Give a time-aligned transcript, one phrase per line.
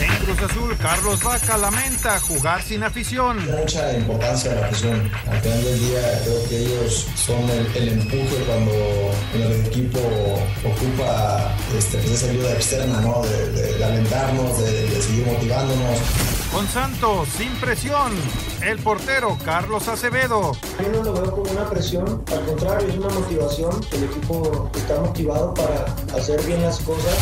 [0.00, 3.44] En Cruz Azul, Carlos Vaca lamenta jugar sin afición.
[3.50, 5.10] Mucha importancia a la afición.
[5.28, 8.72] Al final del día creo que ellos son el, el empuje cuando
[9.34, 9.98] el equipo
[10.64, 13.22] ocupa este, pues esa ayuda externa, ¿no?
[13.22, 15.98] De, de, de alentarnos, de, de seguir motivándonos.
[16.52, 18.12] Con Santos, sin presión,
[18.62, 20.52] el portero Carlos Acevedo.
[20.80, 23.80] Yo no lo veo como una presión, al contrario, es una motivación.
[23.92, 25.86] El equipo está motivado para
[26.16, 27.14] hacer bien las cosas.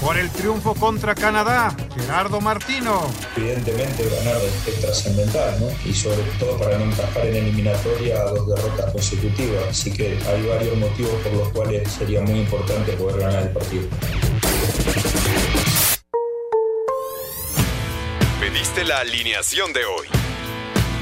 [0.00, 3.02] Por el triunfo contra Canadá, Gerardo Martino.
[3.36, 5.68] Evidentemente ganar es trascendental, ¿no?
[5.84, 9.68] Y sobre todo para no encajar en eliminatoria a dos derrotas consecutivas.
[9.68, 13.82] Así que hay varios motivos por los cuales sería muy importante poder ganar el partido.
[18.40, 20.19] Pediste la alineación de hoy.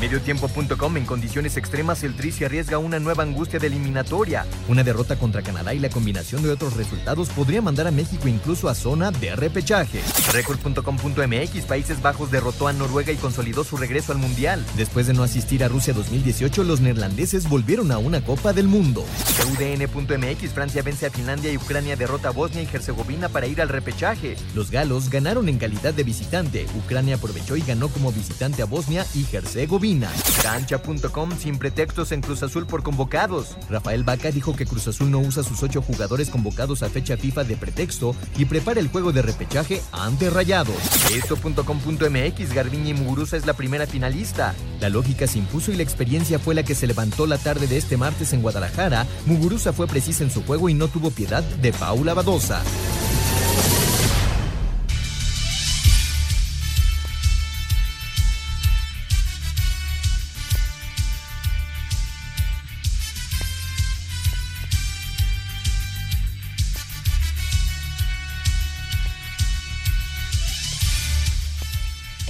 [0.00, 4.46] Mediotiempo.com en condiciones extremas el Tri se arriesga una nueva angustia de eliminatoria.
[4.66, 8.70] Una derrota contra Canadá y la combinación de otros resultados podría mandar a México incluso
[8.70, 10.00] a zona de repechaje.
[10.32, 14.64] Record.com.mx Países Bajos derrotó a Noruega y consolidó su regreso al Mundial.
[14.74, 19.04] Después de no asistir a Rusia 2018, los neerlandeses volvieron a una Copa del Mundo.
[19.52, 23.68] UDN.mx Francia vence a Finlandia y Ucrania derrota a Bosnia y Herzegovina para ir al
[23.68, 24.36] repechaje.
[24.54, 26.66] Los galos ganaron en calidad de visitante.
[26.74, 29.89] Ucrania aprovechó y ganó como visitante a Bosnia y Herzegovina.
[30.42, 33.56] Cancha.com sin pretextos en Cruz Azul por convocados.
[33.68, 37.44] Rafael Vaca dijo que Cruz Azul no usa sus ocho jugadores convocados a fecha FIFA
[37.44, 40.76] de pretexto y prepara el juego de repechaje ante Rayados.
[41.12, 44.54] Esto.com.mx Garbiñe Muguruza es la primera finalista.
[44.80, 47.76] La lógica se impuso y la experiencia fue la que se levantó la tarde de
[47.76, 49.06] este martes en Guadalajara.
[49.26, 52.62] Muguruza fue precisa en su juego y no tuvo piedad de Paula Badosa.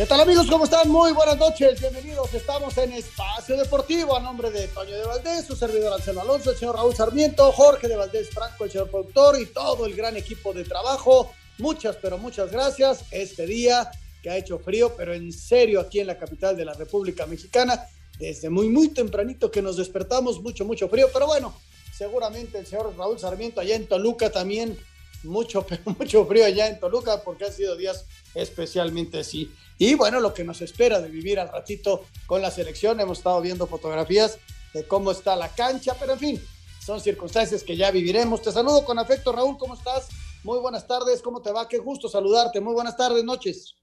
[0.01, 0.47] ¿Qué tal amigos?
[0.49, 0.89] ¿Cómo están?
[0.89, 2.33] Muy buenas noches, bienvenidos.
[2.33, 6.57] Estamos en Espacio Deportivo a nombre de Toño de Valdés, su servidor Anselmo Alonso, el
[6.57, 10.55] señor Raúl Sarmiento, Jorge de Valdés Franco, el señor productor y todo el gran equipo
[10.55, 11.31] de trabajo.
[11.59, 13.05] Muchas, pero muchas gracias.
[13.11, 13.91] Este día
[14.23, 17.87] que ha hecho frío, pero en serio aquí en la capital de la República Mexicana,
[18.19, 21.55] desde muy, muy tempranito que nos despertamos, mucho, mucho frío, pero bueno,
[21.95, 24.79] seguramente el señor Raúl Sarmiento allá en Toluca también,
[25.23, 29.51] mucho, pero mucho frío allá en Toluca, porque han sido días especialmente así.
[29.79, 33.41] Y bueno, lo que nos espera de vivir al ratito con la selección, hemos estado
[33.41, 34.39] viendo fotografías
[34.75, 36.43] de cómo está la cancha, pero en fin,
[36.85, 38.43] son circunstancias que ya viviremos.
[38.43, 40.09] Te saludo con afecto, Raúl, ¿cómo estás?
[40.43, 41.69] Muy buenas tardes, ¿cómo te va?
[41.69, 43.77] Qué gusto saludarte, muy buenas tardes, noches.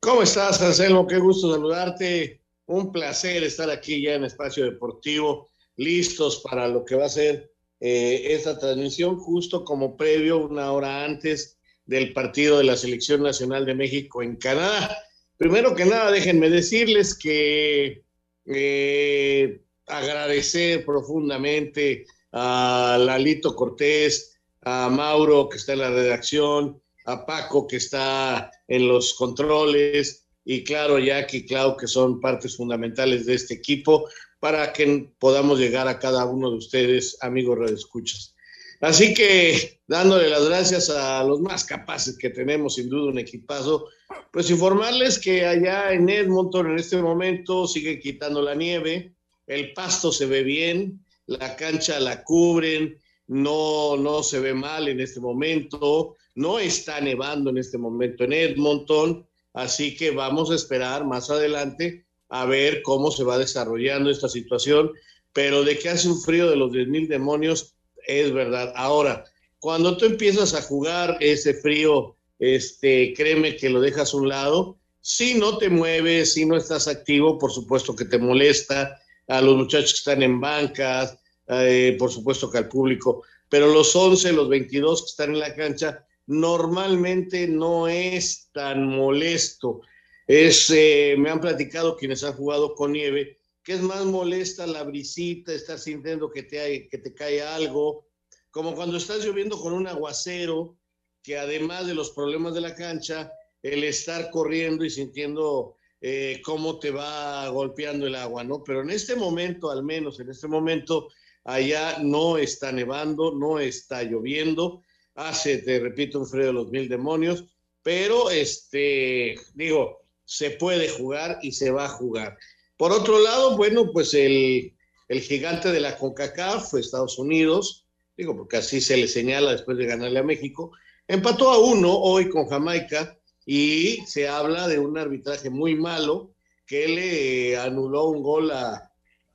[0.00, 1.06] ¿Cómo estás, Anselmo?
[1.06, 2.42] Qué gusto saludarte.
[2.66, 7.53] Un placer estar aquí ya en Espacio Deportivo, listos para lo que va a ser
[7.80, 13.66] eh, esta transmisión, justo como previo, una hora antes del partido de la Selección Nacional
[13.66, 14.96] de México en Canadá.
[15.36, 18.04] Primero que nada, déjenme decirles que
[18.46, 27.66] eh, agradecer profundamente a Lalito Cortés, a Mauro que está en la redacción, a Paco
[27.66, 33.34] que está en los controles y claro, Jackie y Clau que son partes fundamentales de
[33.34, 34.08] este equipo
[34.44, 38.34] para que podamos llegar a cada uno de ustedes, amigos redescuchas.
[38.82, 43.86] Así que dándole las gracias a los más capaces que tenemos, sin duda un equipazo,
[44.30, 49.14] pues informarles que allá en Edmonton en este momento siguen quitando la nieve,
[49.46, 52.98] el pasto se ve bien, la cancha la cubren,
[53.28, 58.34] no, no se ve mal en este momento, no está nevando en este momento en
[58.34, 64.28] Edmonton, así que vamos a esperar más adelante a ver cómo se va desarrollando esta
[64.28, 64.92] situación,
[65.32, 67.74] pero de que hace un frío de los 10 mil demonios,
[68.06, 68.72] es verdad.
[68.76, 69.24] Ahora,
[69.58, 74.78] cuando tú empiezas a jugar ese frío, este, créeme que lo dejas a un lado.
[75.00, 79.56] Si no te mueves, si no estás activo, por supuesto que te molesta a los
[79.56, 81.18] muchachos que están en bancas,
[81.48, 85.54] eh, por supuesto que al público, pero los 11, los 22 que están en la
[85.54, 89.82] cancha, normalmente no es tan molesto.
[90.26, 94.82] Es, eh, me han platicado quienes han jugado con nieve, que es más molesta la
[94.82, 98.06] brisita, estar sintiendo que te, que te cae algo,
[98.50, 100.76] como cuando estás lloviendo con un aguacero,
[101.22, 103.32] que además de los problemas de la cancha,
[103.62, 108.62] el estar corriendo y sintiendo eh, cómo te va golpeando el agua, ¿no?
[108.62, 111.08] Pero en este momento, al menos en este momento,
[111.44, 114.82] allá no está nevando, no está lloviendo,
[115.14, 117.46] hace, te repito, un frío de los mil demonios,
[117.82, 122.36] pero este, digo, se puede jugar y se va a jugar.
[122.76, 124.74] Por otro lado, bueno, pues el,
[125.08, 127.86] el gigante de la CONCACAF, Estados Unidos,
[128.16, 130.72] digo, porque así se le señala después de ganarle a México,
[131.06, 136.32] empató a uno hoy con Jamaica y se habla de un arbitraje muy malo
[136.66, 138.90] que le anuló un gol a,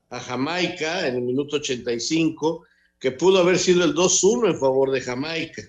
[0.10, 2.66] a Jamaica en el minuto 85,
[3.00, 5.62] que pudo haber sido el 2-1 en favor de Jamaica.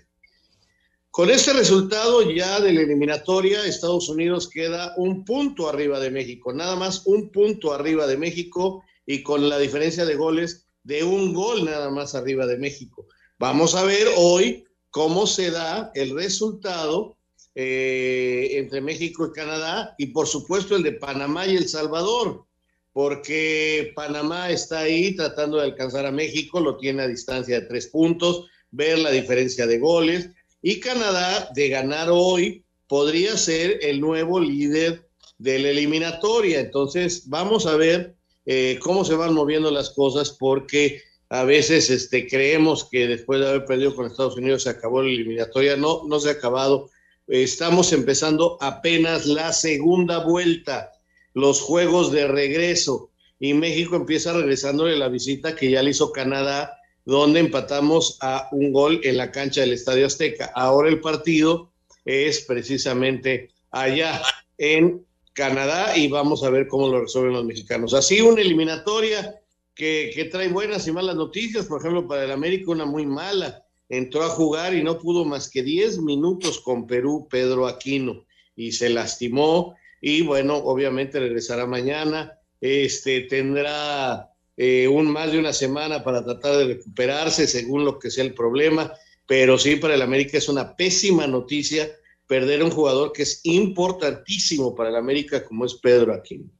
[1.10, 6.52] Con este resultado ya de la eliminatoria, Estados Unidos queda un punto arriba de México,
[6.52, 11.34] nada más un punto arriba de México y con la diferencia de goles de un
[11.34, 13.08] gol nada más arriba de México.
[13.40, 17.16] Vamos a ver hoy cómo se da el resultado
[17.56, 22.44] eh, entre México y Canadá y por supuesto el de Panamá y El Salvador,
[22.92, 27.88] porque Panamá está ahí tratando de alcanzar a México, lo tiene a distancia de tres
[27.88, 30.30] puntos, ver la diferencia de goles
[30.62, 35.08] y Canadá, de ganar hoy, podría ser el nuevo líder
[35.38, 36.60] de la eliminatoria.
[36.60, 38.14] Entonces, vamos a ver
[38.46, 43.48] eh, cómo se van moviendo las cosas, porque a veces este, creemos que después de
[43.48, 45.76] haber perdido con Estados Unidos se acabó la eliminatoria.
[45.76, 46.90] No, no se ha acabado.
[47.26, 50.92] Estamos empezando apenas la segunda vuelta,
[51.32, 53.10] los juegos de regreso.
[53.38, 56.79] Y México empieza regresándole la visita que ya le hizo Canadá
[57.10, 60.52] donde empatamos a un gol en la cancha del Estadio Azteca.
[60.54, 61.72] Ahora el partido
[62.04, 64.22] es precisamente allá
[64.58, 67.94] en Canadá y vamos a ver cómo lo resuelven los mexicanos.
[67.94, 69.40] Así una eliminatoria
[69.74, 73.64] que, trae buenas y malas noticias, por ejemplo, para el América una muy mala.
[73.88, 78.24] Entró a jugar y no pudo más que 10 minutos con Perú, Pedro Aquino,
[78.54, 82.38] y se lastimó y bueno, obviamente regresará mañana.
[82.60, 84.29] Este tendrá
[84.62, 88.34] eh, un más de una semana para tratar de recuperarse según lo que sea el
[88.34, 88.92] problema,
[89.26, 91.90] pero sí para el América es una pésima noticia
[92.26, 96.50] perder un jugador que es importantísimo para el América como es Pedro Aquino.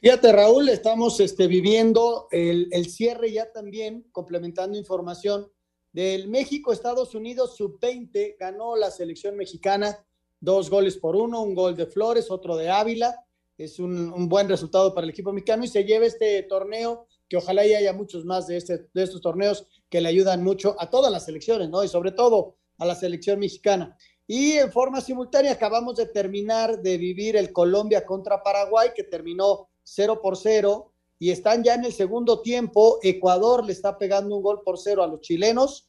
[0.00, 5.48] Fíjate, Raúl, estamos este, viviendo el, el cierre ya también, complementando información
[5.92, 10.04] del México-Estados Unidos sub-20, ganó la selección mexicana
[10.40, 13.25] dos goles por uno, un gol de Flores, otro de Ávila,
[13.58, 17.66] es un, buen resultado para el equipo mexicano y se lleva este torneo, que ojalá
[17.66, 21.10] y haya muchos más de, este, de estos torneos que le ayudan mucho a todas
[21.10, 21.82] las selecciones, ¿no?
[21.82, 23.96] Y sobre todo a la selección mexicana.
[24.26, 29.68] Y en forma simultánea acabamos de terminar de vivir el Colombia contra Paraguay, que terminó
[29.84, 32.98] 0 por 0, y están ya en el segundo tiempo.
[33.02, 35.88] Ecuador le está pegando un gol por cero a los chilenos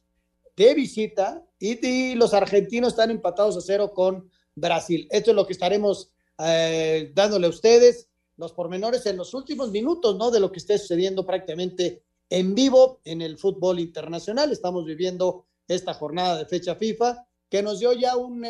[0.56, 5.06] de visita, y, y los argentinos están empatados a cero con Brasil.
[5.10, 10.16] Esto es lo que estaremos eh, dándole a ustedes los pormenores en los últimos minutos,
[10.16, 10.30] ¿no?
[10.30, 14.52] De lo que esté sucediendo prácticamente en vivo en el fútbol internacional.
[14.52, 18.42] Estamos viviendo esta jornada de fecha FIFA que nos dio ya un,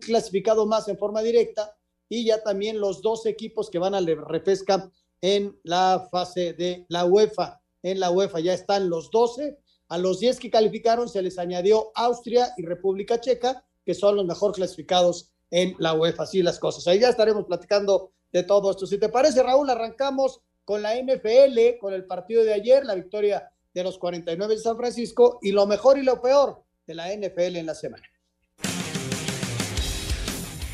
[0.00, 1.76] clasificado más en forma directa
[2.08, 4.12] y ya también los dos equipos que van a la
[5.22, 7.60] en la fase de la UEFA.
[7.82, 9.58] En la UEFA ya están los 12.
[9.88, 14.24] A los 10 que calificaron se les añadió Austria y República Checa, que son los
[14.24, 16.24] mejor clasificados en la UEFA.
[16.24, 16.86] Así las cosas.
[16.86, 18.86] Ahí ya estaremos platicando de todo esto.
[18.86, 23.50] Si te parece, Raúl, arrancamos con la NFL, con el partido de ayer, la victoria
[23.72, 27.56] de los 49 de San Francisco y lo mejor y lo peor de la NFL
[27.56, 28.09] en la semana.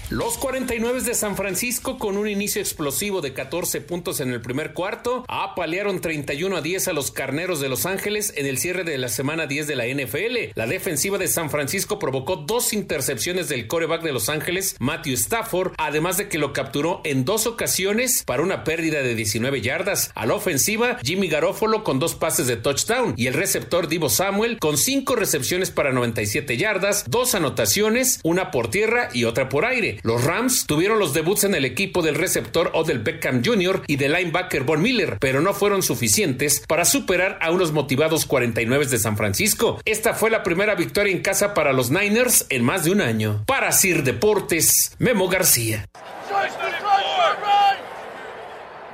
[0.09, 4.73] Los 49 de San Francisco con un inicio explosivo de 14 puntos en el primer
[4.73, 8.99] cuarto apalearon 31 a 10 a los Carneros de Los Ángeles en el cierre de
[8.99, 10.53] la semana 10 de la NFL.
[10.55, 15.73] La defensiva de San Francisco provocó dos intercepciones del coreback de Los Ángeles, Matthew Stafford,
[15.77, 20.13] además de que lo capturó en dos ocasiones para una pérdida de 19 yardas.
[20.15, 24.61] A la ofensiva, Jimmy Garofolo con dos pases de touchdown y el receptor Divo Samuel
[24.61, 29.96] con cinco recepciones para 97 yardas, dos anotaciones, una por tierra y otra por aire.
[30.03, 33.83] Los Rams tuvieron los debuts en el equipo del receptor Odell Beckham Jr.
[33.87, 38.87] y del linebacker Von Miller, pero no fueron suficientes para superar a unos motivados 49
[38.87, 39.81] de San Francisco.
[39.85, 43.45] Esta fue la primera victoria en casa para los Niners en más de un año.
[43.47, 45.89] Para Sir Deportes, Memo García.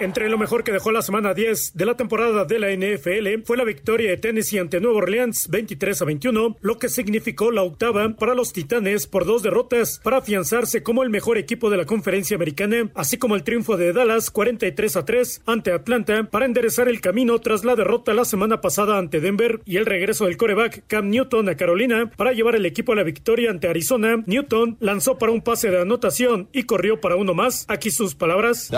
[0.03, 3.57] Entre lo mejor que dejó la semana 10 de la temporada de la NFL fue
[3.57, 8.09] la victoria de Tennessee ante Nueva Orleans 23 a 21, lo que significó la octava
[8.17, 12.35] para los Titanes por dos derrotas para afianzarse como el mejor equipo de la conferencia
[12.35, 17.01] americana, así como el triunfo de Dallas 43 a 3 ante Atlanta para enderezar el
[17.01, 21.11] camino tras la derrota la semana pasada ante Denver y el regreso del coreback Cam
[21.11, 24.25] Newton a Carolina para llevar el equipo a la victoria ante Arizona.
[24.27, 27.67] Newton lanzó para un pase de anotación y corrió para uno más.
[27.69, 28.69] Aquí sus palabras.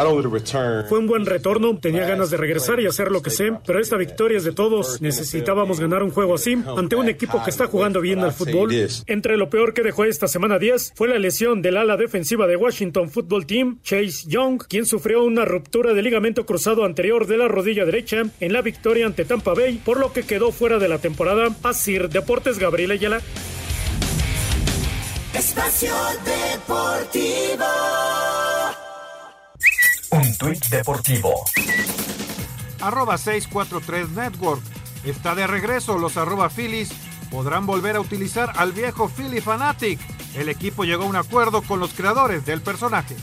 [0.90, 3.96] Fue un buen retorno, tenía ganas de regresar y hacer lo que sé, pero esta
[3.96, 5.00] victoria es de todos.
[5.00, 8.72] Necesitábamos ganar un juego así ante un equipo que está jugando bien al fútbol.
[9.06, 12.56] Entre lo peor que dejó esta semana 10 fue la lesión del ala defensiva de
[12.56, 17.48] Washington Football Team, Chase Young, quien sufrió una ruptura de ligamento cruzado anterior de la
[17.48, 20.98] rodilla derecha en la victoria ante Tampa Bay, por lo que quedó fuera de la
[20.98, 21.48] temporada.
[21.62, 23.20] Asir Deportes Gabriel Ayala.
[25.34, 25.92] Espacio
[26.24, 27.64] Deportivo.
[30.14, 31.44] Un tuit deportivo.
[32.80, 34.62] Arroba 643 Network.
[35.02, 35.98] Está de regreso.
[35.98, 36.92] Los arroba Phillies
[37.32, 39.98] podrán volver a utilizar al viejo Philly Fanatic.
[40.36, 43.16] El equipo llegó a un acuerdo con los creadores del personaje.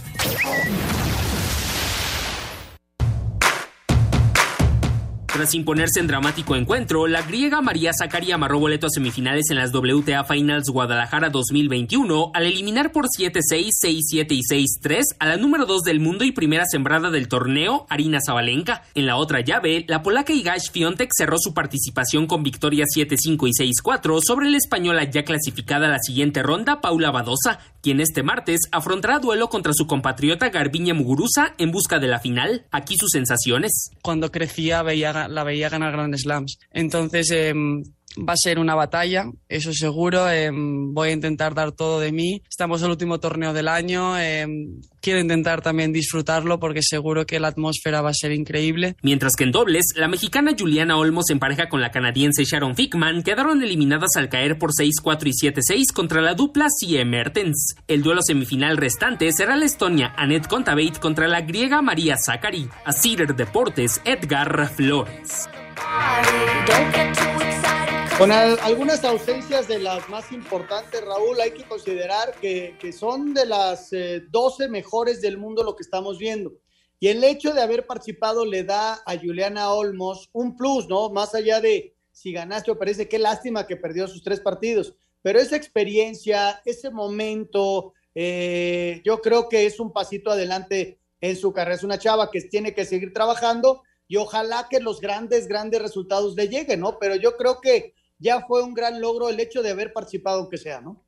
[5.34, 9.74] Tras imponerse en dramático encuentro, la griega María Zacari amarró boleto a semifinales en las
[9.74, 15.84] WTA Finals Guadalajara 2021 al eliminar por 7-6, 6-7 y 6-3 a la número 2
[15.84, 18.84] del mundo y primera sembrada del torneo, Arina Zabalenka.
[18.94, 23.72] En la otra llave, la polaca Igash Fiontek cerró su participación con victoria 7-5 y
[23.72, 28.60] 6-4 sobre la española ya clasificada a la siguiente ronda, Paula Badosa, quien este martes
[28.74, 32.66] afrontará duelo contra su compatriota Garbiña Muguruza en busca de la final.
[32.70, 33.92] Aquí sus sensaciones.
[34.02, 36.60] Cuando crecía veía la veía ganar Grand Slams.
[36.72, 37.54] Entonces eh,
[38.18, 40.30] va a ser una batalla, eso seguro.
[40.30, 42.42] Eh, voy a intentar dar todo de mí.
[42.50, 44.20] Estamos en el último torneo del año.
[44.20, 44.48] Eh,
[45.02, 48.96] quiero intentar también disfrutarlo porque seguro que la atmósfera va a ser increíble.
[49.02, 53.24] Mientras que en dobles, la mexicana Juliana Olmos en pareja con la canadiense Sharon Fickman
[53.24, 57.76] quedaron eliminadas al caer por 6-4 y 7-6 contra la dupla CM Mertens.
[57.88, 62.70] El duelo semifinal restante será la estonia Annette Contaveit contra la griega María Zachary.
[62.86, 65.50] A Cider Deportes, Edgar Flores.
[68.22, 73.90] Con algunas ausencias de las más importantes, Raúl, hay que considerar que, son de las
[73.90, 76.54] 12 eh, mejores del mundo lo que estamos viendo.
[77.00, 81.10] Y el hecho de haber participado le da a Juliana Olmos un plus, ¿no?
[81.10, 84.94] Más allá de si ganaste o parece qué lástima que perdió sus tres partidos.
[85.24, 91.52] Pero esa experiencia, ese momento, eh, yo creo que es un pasito adelante en su
[91.54, 91.78] carrera.
[91.78, 96.36] Es una chava que tiene que seguir trabajando y ojalá que los grandes, grandes resultados
[96.36, 97.00] le lleguen, ¿no?
[97.00, 100.58] Pero yo creo que ya fue un gran logro el hecho de haber participado, aunque
[100.58, 101.04] sea, ¿no?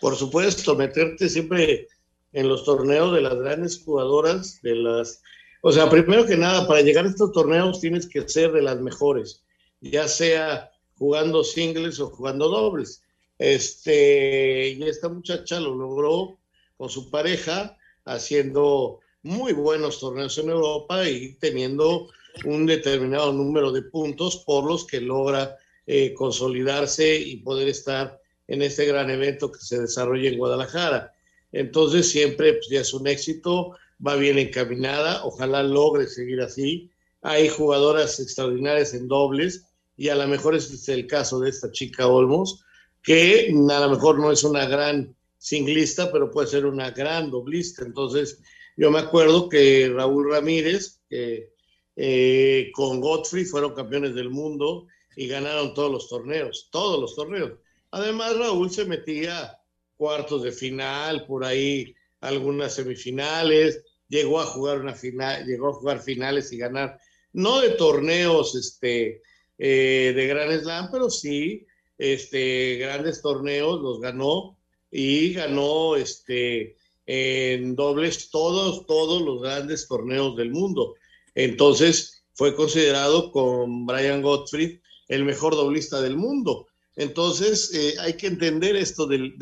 [0.00, 1.88] Por supuesto, meterte siempre
[2.32, 5.22] en los torneos de las grandes jugadoras, de las...
[5.62, 8.80] O sea, primero que nada, para llegar a estos torneos tienes que ser de las
[8.80, 9.42] mejores,
[9.80, 13.02] ya sea jugando singles o jugando dobles.
[13.38, 16.38] Este, y esta muchacha lo logró
[16.76, 22.08] con su pareja, haciendo muy buenos torneos en Europa y teniendo
[22.44, 25.56] un determinado número de puntos por los que logra
[25.90, 31.14] eh, consolidarse y poder estar en este gran evento que se desarrolla en Guadalajara.
[31.50, 33.74] Entonces siempre pues, ya es un éxito,
[34.06, 36.90] va bien encaminada, ojalá logre seguir así.
[37.22, 39.64] Hay jugadoras extraordinarias en dobles
[39.96, 42.62] y a lo mejor es el caso de esta chica Olmos,
[43.02, 47.82] que a lo mejor no es una gran singlista, pero puede ser una gran doblista.
[47.82, 48.42] Entonces
[48.76, 51.54] yo me acuerdo que Raúl Ramírez, que
[51.96, 54.86] eh, con Godfrey fueron campeones del mundo
[55.18, 57.50] y ganaron todos los torneos, todos los torneos.
[57.90, 59.58] Además, Raúl se metía
[59.96, 66.00] cuartos de final, por ahí algunas semifinales, llegó a jugar una final, llegó a jugar
[66.00, 67.00] finales y ganar,
[67.32, 69.20] no de torneos este,
[69.58, 71.66] eh, de Gran Slam, pero sí
[71.98, 74.56] este, grandes torneos los ganó
[74.88, 80.94] y ganó este, en dobles todos, todos los grandes torneos del mundo.
[81.34, 86.68] Entonces fue considerado con Brian Gottfried el mejor doblista del mundo.
[86.96, 89.36] Entonces, eh, hay que entender esto del,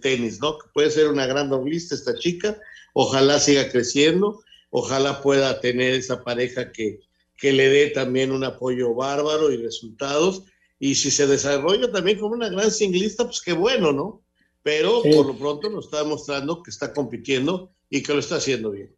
[0.00, 0.58] tenis, ¿no?
[0.58, 2.60] Que puede ser una gran doblista esta chica,
[2.92, 7.00] ojalá siga creciendo, ojalá pueda tener esa pareja que,
[7.36, 10.44] que le dé también un apoyo bárbaro y resultados.
[10.78, 14.22] Y si se desarrolla también como una gran singlista, pues qué bueno, ¿no?
[14.62, 18.70] pero por lo pronto nos está demostrando que está compitiendo y que lo está haciendo
[18.70, 18.94] bien.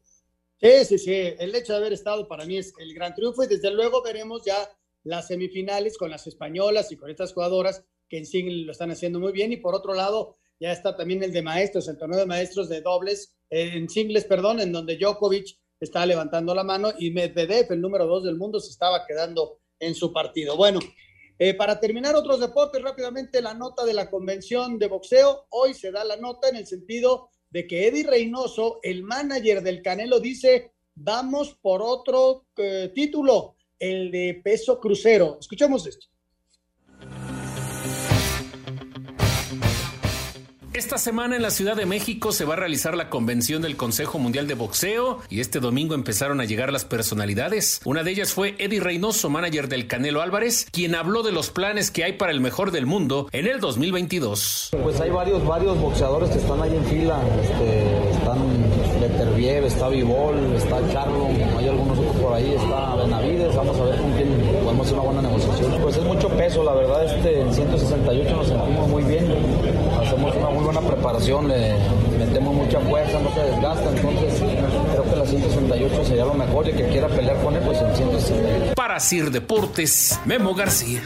[0.60, 1.12] Sí, sí, sí.
[1.38, 4.42] El hecho de haber estado para mí es el gran triunfo y desde luego veremos
[4.44, 4.56] ya
[5.04, 9.20] las semifinales con las españolas y con estas jugadoras que en sí lo están haciendo
[9.20, 9.52] muy bien.
[9.52, 12.80] Y por otro lado, ya está también el de maestros, el torneo de maestros de
[12.80, 17.80] dobles, eh, en singles, perdón, en donde Djokovic está levantando la mano y Medvedev, el
[17.80, 20.56] número dos del mundo, se estaba quedando en su partido.
[20.56, 20.80] Bueno,
[21.38, 25.46] eh, para terminar otros deportes, rápidamente la nota de la convención de boxeo.
[25.50, 29.82] Hoy se da la nota en el sentido de que Eddie Reynoso, el manager del
[29.82, 35.38] Canelo, dice, vamos por otro eh, título, el de peso crucero.
[35.40, 36.06] Escuchemos esto.
[40.74, 44.18] Esta semana en la Ciudad de México se va a realizar la convención del Consejo
[44.18, 47.80] Mundial de Boxeo y este domingo empezaron a llegar las personalidades.
[47.84, 51.92] Una de ellas fue Eddie Reynoso, manager del Canelo Álvarez, quien habló de los planes
[51.92, 54.70] que hay para el mejor del mundo en el 2022.
[54.82, 57.22] Pues hay varios, varios boxeadores que están ahí en fila.
[57.40, 58.38] Este, están
[59.00, 63.54] Leterbiev, está Vivol, está Charlo, hay algunos otros por ahí, está Benavides.
[63.54, 64.28] Vamos a ver con quién
[64.64, 65.82] podemos hacer una buena negociación.
[65.82, 66.04] Pues es
[66.62, 69.26] la verdad, este en 168 nos sentimos muy bien.
[70.00, 71.74] Hacemos una muy buena preparación, le
[72.18, 74.42] metemos mucha fuerza, no se desgasta, entonces
[74.92, 77.96] creo que la 168 sería lo mejor y que quiera pelear con él, pues en
[77.96, 78.74] 168.
[78.76, 81.02] Para Sir Deportes, Memo García.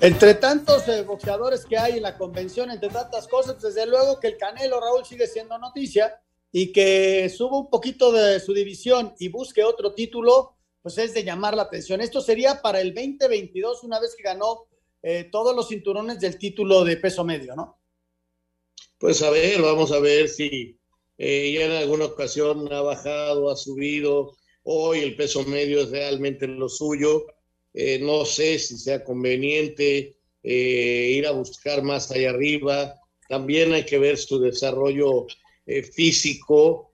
[0.00, 4.28] Entre tantos eh, boxeadores que hay en la convención, entre tantas cosas, desde luego que
[4.28, 6.20] el Canelo Raúl sigue siendo noticia
[6.52, 10.55] y que suba un poquito de su división y busque otro título,
[10.86, 12.00] pues es de llamar la atención.
[12.00, 14.68] Esto sería para el 2022, una vez que ganó
[15.02, 17.80] eh, todos los cinturones del título de peso medio, ¿no?
[18.96, 20.78] Pues a ver, vamos a ver si
[21.18, 24.36] eh, ya en alguna ocasión ha bajado, ha subido.
[24.62, 27.26] Hoy el peso medio es realmente lo suyo.
[27.74, 30.14] Eh, no sé si sea conveniente
[30.44, 32.94] ir a buscar más allá arriba.
[33.28, 35.26] También hay que ver su desarrollo
[35.92, 36.92] físico,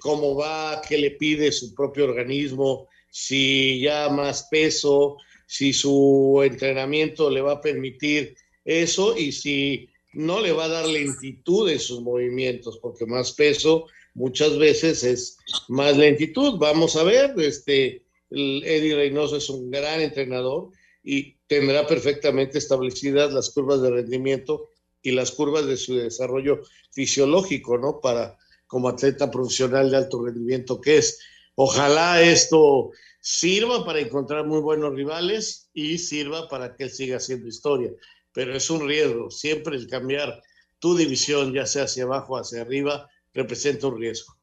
[0.00, 7.30] cómo va, qué le pide su propio organismo, si ya más peso, si su entrenamiento
[7.30, 12.02] le va a permitir eso y si no le va a dar lentitud en sus
[12.02, 16.58] movimientos, porque más peso muchas veces es más lentitud.
[16.58, 20.68] Vamos a ver, este, Eddie Reynoso es un gran entrenador
[21.02, 24.68] y tendrá perfectamente establecidas las curvas de rendimiento
[25.00, 26.60] y las curvas de su desarrollo
[26.92, 27.98] fisiológico, ¿no?
[27.98, 31.18] Para como atleta profesional de alto rendimiento que es.
[31.56, 37.48] Ojalá esto sirva para encontrar muy buenos rivales y sirva para que él siga haciendo
[37.48, 37.90] historia.
[38.32, 40.42] Pero es un riesgo, siempre el cambiar
[40.78, 44.36] tu división, ya sea hacia abajo o hacia arriba, representa un riesgo.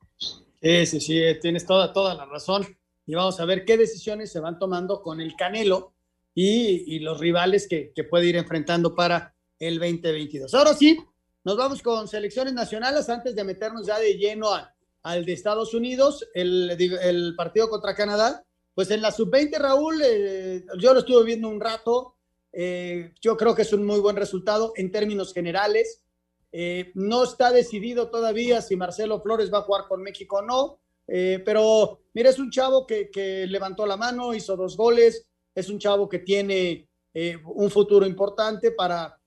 [0.62, 2.66] Sí, sí, tienes toda, toda la razón.
[3.06, 5.94] Y vamos a ver qué decisiones se van tomando con el Canelo
[6.34, 10.52] y, los rivales que, que puede ir enfrentando para el 2022.
[10.56, 10.98] Ahora sí,
[11.44, 14.50] nos vamos con selecciones nacionales antes de meternos ya de lleno
[15.04, 20.66] al de Estados Unidos, el, el partido contra Canadá pues en la sub-20, Raúl, eh,
[20.80, 22.16] yo lo estuve viendo un rato.
[22.52, 26.04] Eh, yo creo que es un muy buen resultado en términos generales.
[26.52, 30.80] Eh, no está decidido todavía si Marcelo Flores va a jugar con México o no,
[31.06, 35.78] pero mira, es un chavo que, que, levantó la mano, hizo dos goles, es un
[35.78, 36.88] chavo que tiene
[37.44, 39.20] un futuro importante para,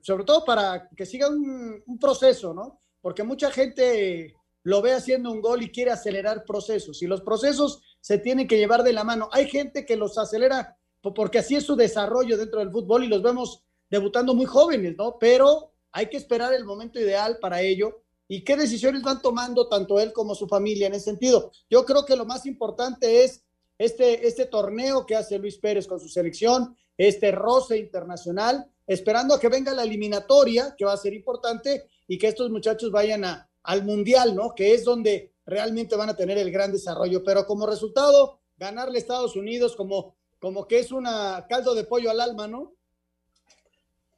[0.00, 2.80] sobre todo para que siga un, un proceso, ¿no?
[3.00, 4.34] Porque mucha gente
[4.66, 7.00] lo ve haciendo un gol y quiere acelerar procesos.
[7.00, 9.28] Y los procesos se tienen que llevar de la mano.
[9.30, 10.76] Hay gente que los acelera
[11.14, 15.18] porque así es su desarrollo dentro del fútbol y los vemos debutando muy jóvenes, ¿no?
[15.20, 18.02] Pero hay que esperar el momento ideal para ello.
[18.26, 21.52] ¿Y qué decisiones van tomando tanto él como su familia en ese sentido?
[21.70, 23.44] Yo creo que lo más importante es
[23.78, 29.38] este, este torneo que hace Luis Pérez con su selección, este roce internacional, esperando a
[29.38, 33.48] que venga la eliminatoria, que va a ser importante, y que estos muchachos vayan a,
[33.66, 34.54] al Mundial, ¿no?
[34.54, 37.22] Que es donde realmente van a tener el gran desarrollo.
[37.24, 42.10] Pero como resultado, ganarle a Estados Unidos como, como que es una caldo de pollo
[42.10, 42.74] al alma, ¿no?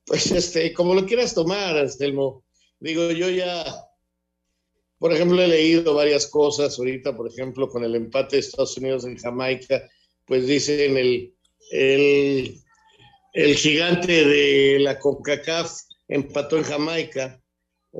[0.04, 2.44] Pues este, como lo quieras tomar, Estelmo.
[2.78, 3.64] Digo, yo ya,
[4.98, 9.04] por ejemplo, he leído varias cosas ahorita, por ejemplo, con el empate de Estados Unidos
[9.04, 9.88] en Jamaica,
[10.26, 11.34] pues dicen el,
[11.72, 12.60] el,
[13.32, 15.72] el gigante de la CONCACAF
[16.06, 17.42] empató en Jamaica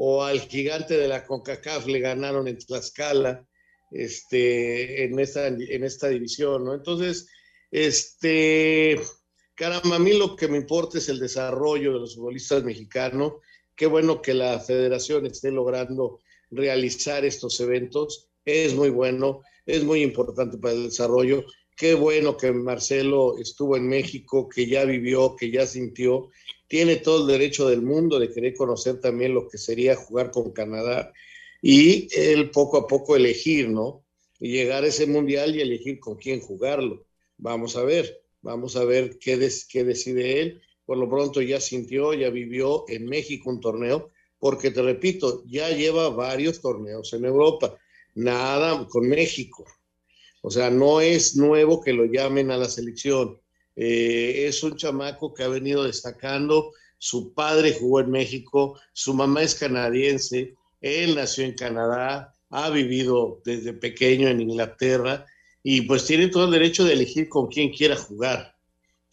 [0.00, 3.44] o al gigante de la CONCACAF le ganaron en Tlaxcala
[3.90, 6.74] este, en, esta, en esta división, ¿no?
[6.74, 7.26] Entonces,
[7.72, 9.00] este,
[9.56, 13.34] caramba, a mí lo que me importa es el desarrollo de los futbolistas mexicanos.
[13.74, 16.20] Qué bueno que la federación esté logrando
[16.52, 18.28] realizar estos eventos.
[18.44, 21.44] Es muy bueno, es muy importante para el desarrollo.
[21.76, 26.30] Qué bueno que Marcelo estuvo en México, que ya vivió, que ya sintió
[26.68, 30.52] tiene todo el derecho del mundo de querer conocer también lo que sería jugar con
[30.52, 31.12] Canadá
[31.61, 34.04] y él poco a poco elegir, ¿no?
[34.38, 37.07] Y llegar a ese mundial y elegir con quién jugarlo.
[37.38, 40.62] Vamos a ver, vamos a ver qué, qué decide él.
[40.85, 45.70] Por lo pronto ya sintió, ya vivió en México un torneo, porque te repito, ya
[45.70, 47.76] lleva varios torneos en Europa,
[48.14, 49.66] nada con México.
[50.42, 53.40] O sea, no es nuevo que lo llamen a la selección.
[53.81, 56.73] Eh, es un chamaco que ha venido destacando.
[56.99, 63.41] Su padre jugó en México, su mamá es canadiense, él nació en Canadá, ha vivido
[63.45, 65.25] desde pequeño en Inglaterra
[65.62, 68.57] y pues tiene todo el derecho de elegir con quién quiera jugar.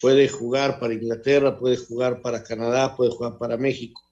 [0.00, 4.02] Puede jugar para Inglaterra, puede jugar para Canadá, puede jugar para México.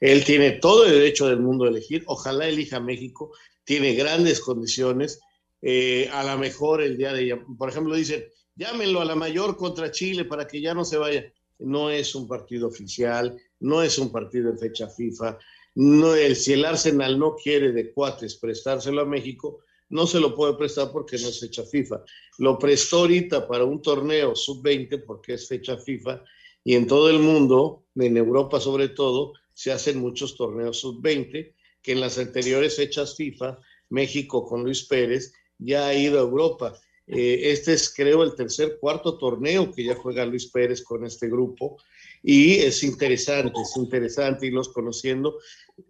[0.00, 2.04] Él tiene todo el derecho del mundo de elegir.
[2.06, 3.32] Ojalá elija México.
[3.64, 5.20] Tiene grandes condiciones.
[5.62, 8.24] Eh, a lo mejor el día de, por ejemplo, dicen,
[8.56, 11.32] llámenlo a la mayor contra Chile para que ya no se vaya.
[11.58, 15.38] No es un partido oficial, no es un partido en fecha FIFA.
[15.76, 20.34] No, el, si el Arsenal no quiere de cuates prestárselo a México, no se lo
[20.34, 22.02] puede prestar porque no es fecha FIFA.
[22.38, 26.22] Lo prestó ahorita para un torneo sub-20 porque es fecha FIFA
[26.64, 31.92] y en todo el mundo, en Europa sobre todo, se hacen muchos torneos sub-20 que
[31.92, 33.58] en las anteriores fechas FIFA,
[33.90, 36.80] México con Luis Pérez ya ha ido a Europa.
[37.06, 41.28] Eh, este es creo el tercer, cuarto torneo que ya juega Luis Pérez con este
[41.28, 41.76] grupo
[42.22, 45.38] y es interesante, es interesante irlos conociendo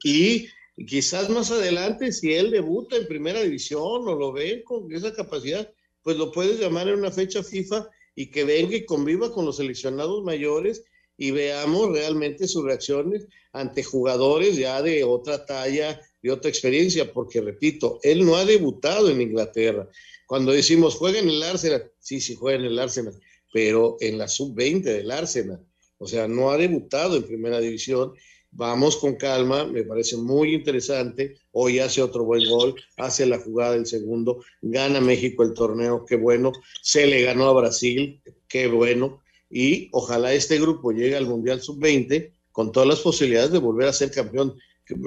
[0.02, 0.48] y
[0.88, 5.72] quizás más adelante si él debuta en primera división o lo ven con esa capacidad,
[6.02, 9.58] pues lo puedes llamar en una fecha FIFA y que venga y conviva con los
[9.58, 10.84] seleccionados mayores
[11.16, 17.40] y veamos realmente sus reacciones ante jugadores ya de otra talla, de otra experiencia, porque
[17.40, 19.88] repito, él no ha debutado en Inglaterra.
[20.26, 23.14] Cuando decimos juega en el Arsenal, sí, sí juega en el Arsenal,
[23.52, 25.60] pero en la sub-20 del Arsenal.
[25.98, 28.12] O sea, no ha debutado en primera división.
[28.50, 31.36] Vamos con calma, me parece muy interesante.
[31.52, 36.16] Hoy hace otro buen gol, hace la jugada del segundo, gana México el torneo, qué
[36.16, 36.52] bueno.
[36.82, 39.22] Se le ganó a Brasil, qué bueno.
[39.50, 43.92] Y ojalá este grupo llegue al Mundial Sub-20 con todas las posibilidades de volver a
[43.92, 44.56] ser campeón.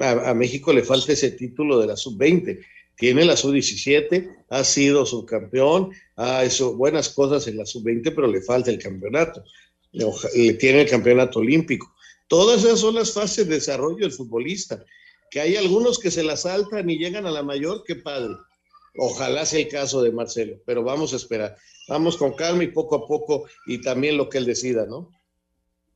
[0.00, 2.58] A, a México le falta ese título de la Sub-20
[2.98, 8.42] tiene la sub-17, ha sido subcampeón, ha hecho buenas cosas en la sub-20, pero le
[8.42, 9.42] falta el campeonato
[9.92, 11.94] le tiene el campeonato olímpico.
[12.26, 14.84] Todas esas son las fases de desarrollo del futbolista.
[15.30, 18.34] Que hay algunos que se la saltan y llegan a la mayor, qué padre.
[18.98, 21.56] Ojalá sea el caso de Marcelo, pero vamos a esperar.
[21.88, 25.10] Vamos con calma y poco a poco y también lo que él decida, ¿no?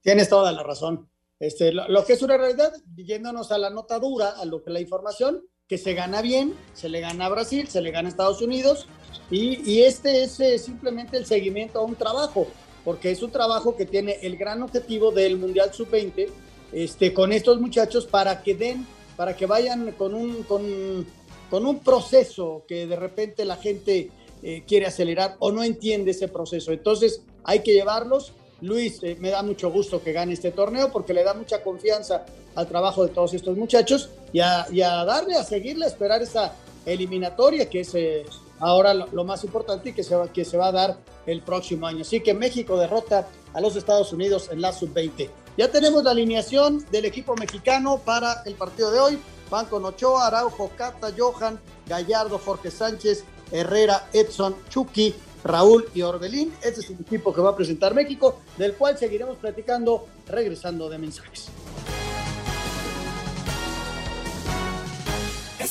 [0.02, 1.08] Tienes toda la razón.
[1.38, 4.80] Este, lo, que es una realidad, yéndonos a la nota dura, a lo que la
[4.80, 8.42] información, que se gana bien, se le gana a Brasil, se le gana a Estados
[8.42, 8.87] Unidos,
[9.31, 12.46] y, y este es eh, simplemente el seguimiento a un trabajo
[12.85, 16.29] porque es un trabajo que tiene el gran objetivo del Mundial Sub-20
[16.72, 21.07] este, con estos muchachos para que den, para que vayan con un, con,
[21.51, 24.11] con un proceso que de repente la gente
[24.42, 26.72] eh, quiere acelerar o no entiende ese proceso.
[26.72, 28.33] Entonces hay que llevarlos.
[28.61, 32.25] Luis, eh, me da mucho gusto que gane este torneo porque le da mucha confianza
[32.55, 36.54] al trabajo de todos estos muchachos y a, darle, a seguirle, a esperar esa
[36.86, 38.24] eliminatoria que es eh,
[38.58, 41.86] ahora lo, más importante y que se, va, que se va a dar el próximo
[41.86, 42.02] año.
[42.02, 45.28] Así que México derrota a los Estados Unidos en la sub-20.
[45.56, 49.18] Ya tenemos la alineación del equipo mexicano para el partido de hoy.
[49.50, 55.14] Van con Ochoa, Araujo, Cata, Johan, Gallardo, Jorge Sánchez, Herrera, Edson, Chucky,
[55.44, 56.54] Raúl y Orbelín.
[56.62, 60.98] Este es el equipo que va a presentar México, del cual seguiremos platicando regresando de
[60.98, 61.48] mensajes.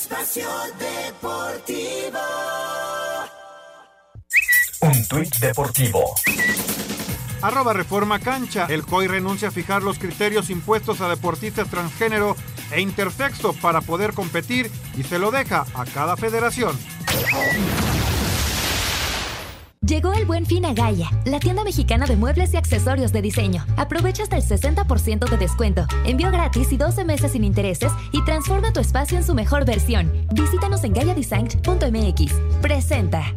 [0.01, 2.19] Espacio Deportivo.
[4.81, 6.15] Un tuit deportivo.
[7.43, 8.65] Arroba Reforma Cancha.
[8.67, 12.35] El COI renuncia a fijar los criterios impuestos a deportistas transgénero
[12.71, 16.75] e intersexo para poder competir y se lo deja a cada federación.
[19.83, 23.65] Llegó el buen fin a Gaia, la tienda mexicana de muebles y accesorios de diseño.
[23.77, 28.73] Aprovecha hasta el 60% de descuento, envío gratis y 12 meses sin intereses y transforma
[28.73, 30.11] tu espacio en su mejor versión.
[30.33, 32.33] Visítanos en gaiadesign.mx.
[32.61, 33.33] Presenta.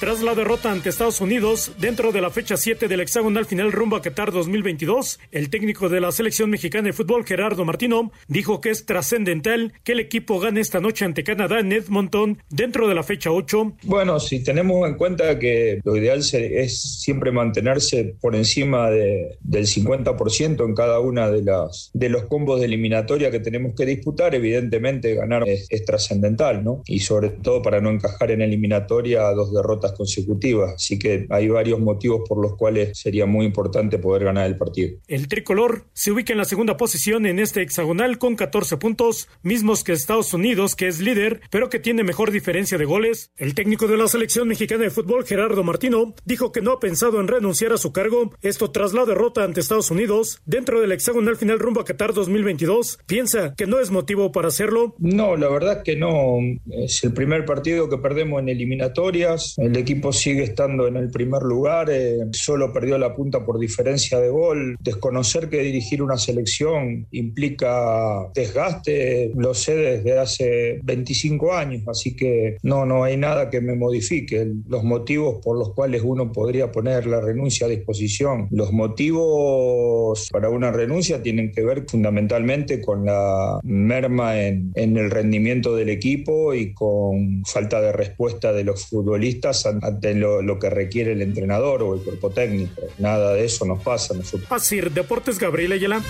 [0.00, 3.96] Tras la derrota ante Estados Unidos, dentro de la fecha 7 del hexagonal final rumbo
[3.96, 8.70] a Qatar 2022, el técnico de la selección mexicana de fútbol, Gerardo Martino, dijo que
[8.70, 13.02] es trascendental que el equipo gane esta noche ante Canadá en Edmonton dentro de la
[13.02, 13.74] fecha 8.
[13.82, 19.66] Bueno, si tenemos en cuenta que lo ideal es siempre mantenerse por encima de, del
[19.66, 24.34] 50% en cada una de, las, de los combos de eliminatoria que tenemos que disputar,
[24.34, 26.80] evidentemente ganar es, es trascendental, ¿no?
[26.86, 30.74] Y sobre todo para no encajar en eliminatoria dos derrotas consecutivas.
[30.74, 34.98] Así que hay varios motivos por los cuales sería muy importante poder ganar el partido.
[35.08, 39.84] El tricolor se ubica en la segunda posición en este hexagonal con 14 puntos, mismos
[39.84, 43.30] que Estados Unidos, que es líder, pero que tiene mejor diferencia de goles.
[43.36, 47.20] El técnico de la selección mexicana de fútbol, Gerardo Martino, dijo que no ha pensado
[47.20, 51.36] en renunciar a su cargo, esto tras la derrota ante Estados Unidos dentro del hexagonal
[51.36, 52.98] final rumbo a Qatar 2022.
[53.06, 54.94] ¿Piensa que no es motivo para hacerlo?
[54.98, 56.38] No, la verdad que no.
[56.70, 59.54] Es el primer partido que perdemos en eliminatorias.
[59.58, 61.88] El equipo sigue estando en el primer lugar.
[61.90, 64.76] Eh, solo perdió la punta por diferencia de gol.
[64.80, 72.56] Desconocer que dirigir una selección implica desgaste, lo sé desde hace 25 años, así que
[72.62, 74.46] no, no hay nada que me modifique.
[74.68, 80.50] Los motivos por los cuales uno podría poner la renuncia a disposición, los motivos para
[80.50, 86.54] una renuncia tienen que ver fundamentalmente con la merma en, en el rendimiento del equipo
[86.54, 91.82] y con falta de respuesta de los futbolistas ante lo, lo que requiere el entrenador
[91.82, 92.82] o el cuerpo técnico.
[92.98, 94.14] Nada de eso nos pasa.
[94.14, 94.50] Nosotros.
[94.50, 96.02] Así, Deportes Gabriel Ayala.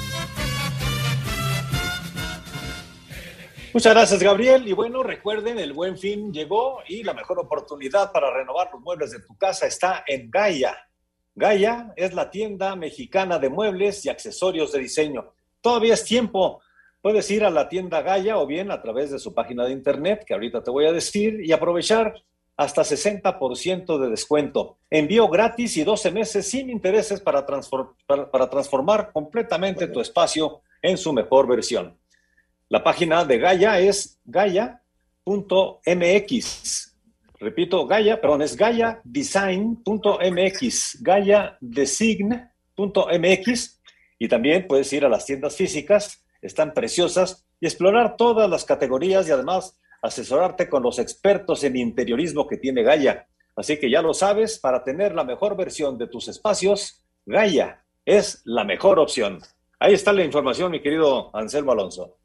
[3.72, 4.66] Muchas gracias, Gabriel.
[4.66, 9.12] Y bueno, recuerden, el buen fin llegó y la mejor oportunidad para renovar los muebles
[9.12, 10.76] de tu casa está en Gaia.
[11.36, 15.34] Gaia es la tienda mexicana de muebles y accesorios de diseño.
[15.60, 16.60] Todavía es tiempo.
[17.00, 20.24] Puedes ir a la tienda Gaia o bien a través de su página de internet,
[20.26, 22.14] que ahorita te voy a decir, y aprovechar
[22.60, 24.76] hasta 60% de descuento.
[24.90, 31.14] Envío gratis y 12 meses sin intereses para, para transformar completamente tu espacio en su
[31.14, 31.96] mejor versión.
[32.68, 34.84] La página de Gaia es gaia.mx.
[37.38, 43.80] Repito, Gaia, perdón, es gaiadesign.mx, gaiadesign.mx.
[44.18, 49.26] Y también puedes ir a las tiendas físicas, están preciosas, y explorar todas las categorías
[49.28, 53.26] y además asesorarte con los expertos en interiorismo que tiene Gaia.
[53.56, 58.42] Así que ya lo sabes, para tener la mejor versión de tus espacios, Gaia es
[58.44, 59.40] la mejor opción.
[59.78, 62.18] Ahí está la información, mi querido Anselmo Alonso.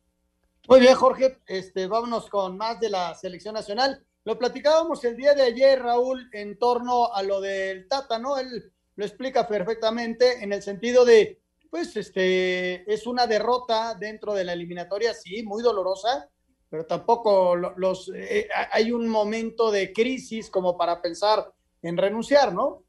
[0.67, 4.03] Muy bien, Jorge, este, vámonos con más de la selección nacional.
[4.23, 8.37] Lo platicábamos el día de ayer, Raúl, en torno a lo del Tata, ¿no?
[8.37, 14.43] Él lo explica perfectamente en el sentido de, pues, este, es una derrota dentro de
[14.43, 16.29] la eliminatoria, sí, muy dolorosa,
[16.75, 22.83] pero tampoco los, eh, hay un momento de crisis como para pensar en renunciar, ¿no?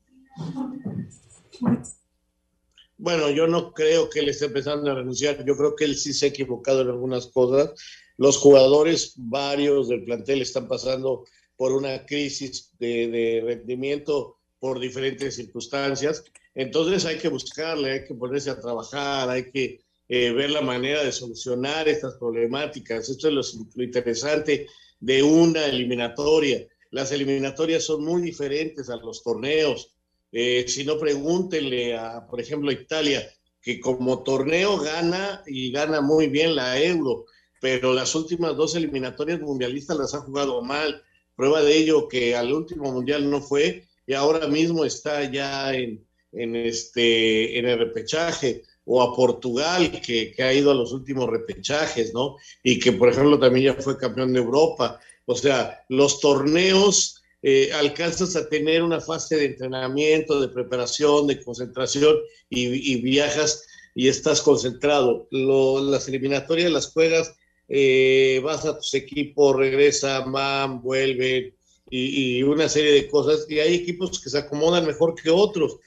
[2.98, 5.44] Bueno, yo no creo que él esté empezando a renunciar.
[5.44, 7.74] Yo creo que él sí se ha equivocado en algunas cosas.
[8.16, 11.24] Los jugadores, varios del plantel, están pasando
[11.56, 16.24] por una crisis de rendimiento por diferentes circunstancias.
[16.56, 21.02] Entonces hay que buscarle, hay que ponerse a trabajar, hay que eh, ver la manera
[21.02, 23.08] de solucionar estas problemáticas.
[23.08, 24.66] Esto es lo, interesante
[25.00, 26.66] de una eliminatoria.
[26.90, 29.96] Las eliminatorias son muy diferentes a los torneos.
[30.30, 33.28] Eh, si no, pregúntenle a, por ejemplo, Italia,
[33.60, 37.24] que como torneo gana y gana muy bien la Euro,
[37.60, 41.02] pero las últimas dos eliminatorias mundialistas las ha jugado mal.
[41.34, 46.06] Prueba de ello que al último mundial no fue y ahora mismo está ya en,
[46.30, 51.28] en este, en el repechaje o a Portugal, que, que, ha ido a los últimos
[51.28, 52.36] repechajes, ¿no?
[52.62, 55.00] Y que, por ejemplo, también ya fue campeón de Europa.
[55.26, 61.42] O sea, los torneos eh, alcanzas a tener una fase de entrenamiento, de preparación, de
[61.42, 62.16] concentración
[62.48, 65.26] y, viajas y estás concentrado.
[65.30, 67.34] Las eliminatorias las juegas,
[67.68, 71.54] eh, vas a tus equipos, regresa, man, vuelve
[71.90, 73.46] y, y una serie de cosas.
[73.48, 75.78] Y hay equipos que se acomodan mejor que otros.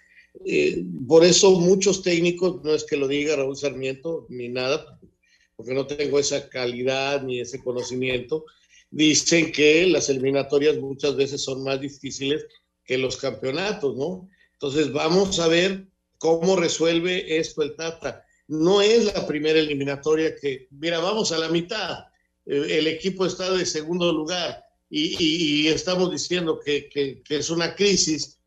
[0.45, 4.99] Eh, por eso muchos técnicos, no es que lo diga Raúl Sarmiento ni nada,
[5.55, 8.45] porque no tengo esa calidad ni ese conocimiento,
[8.89, 12.45] dicen que las eliminatorias muchas veces son más difíciles
[12.85, 14.29] que los campeonatos, ¿no?
[14.53, 15.85] Entonces vamos a ver
[16.17, 18.25] cómo resuelve esto el Tata.
[18.47, 22.05] No es la primera eliminatoria que, mira, vamos a la mitad,
[22.45, 28.38] el equipo está de segundo lugar y, estamos diciendo que es una crisis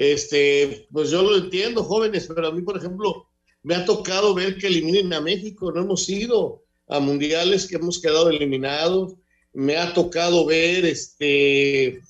[0.00, 3.28] este, pues yo lo entiendo, jóvenes, pero a mí, por ejemplo,
[3.62, 8.00] me ha tocado ver que eliminen a México, no hemos ido a mundiales que hemos
[8.00, 9.16] quedado eliminados,
[9.52, 12.00] me ha tocado ver este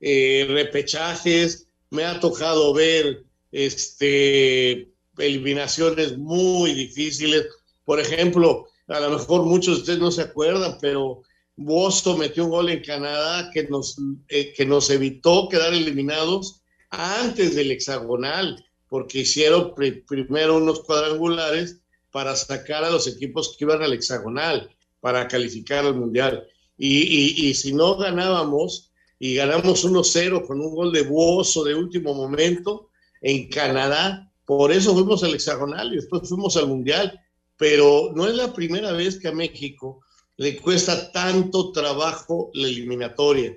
[0.00, 7.44] eh, repechajes, me ha tocado ver este eliminaciones muy difíciles.
[7.84, 11.20] Por ejemplo, a lo mejor muchos de ustedes no se acuerdan, pero
[11.56, 13.98] Boston metió un gol en Canadá que nos,
[14.30, 16.61] eh, que nos evitó quedar eliminados
[16.92, 23.64] antes del hexagonal, porque hicieron pr primero unos cuadrangulares para sacar a los equipos que
[23.64, 26.46] iban al hexagonal, para calificar al mundial.
[26.76, 31.76] Y, y, y si no ganábamos, y ganamos 1-0 con un gol de Buoso de
[31.76, 32.88] último momento
[33.20, 34.28] en Canadá.
[34.44, 37.20] Por eso fuimos al hexagonal y después fuimos al mundial.
[37.56, 40.00] Pero no es la primera vez que a México
[40.38, 43.56] le cuesta tanto trabajo la eliminatoria.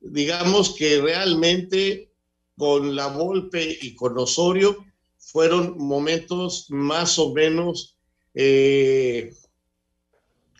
[0.00, 2.10] Digamos que realmente
[2.56, 4.84] con la Volpe y con Osorio
[5.18, 7.98] fueron momentos más o menos
[8.34, 9.34] eh,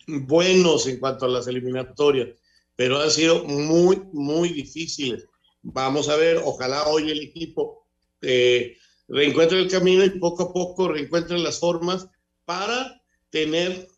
[0.07, 2.28] buenos en cuanto a las eliminatorias
[2.76, 5.26] pero han sido muy, muy difíciles.
[5.62, 7.87] Vamos a ver, ojalá hoy el equipo
[8.20, 8.76] eh,
[9.09, 12.09] reencuentre el camino y poco a poco reencuentre las formas
[12.44, 13.88] para tener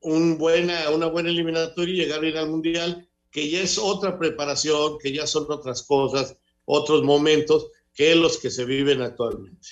[0.00, 5.12] una buena eliminatoria y llegar a ir al Mundial, que ya es otra preparación, que
[5.12, 6.36] ya son otras cosas,
[6.70, 9.68] otros momentos que los que se viven actualmente.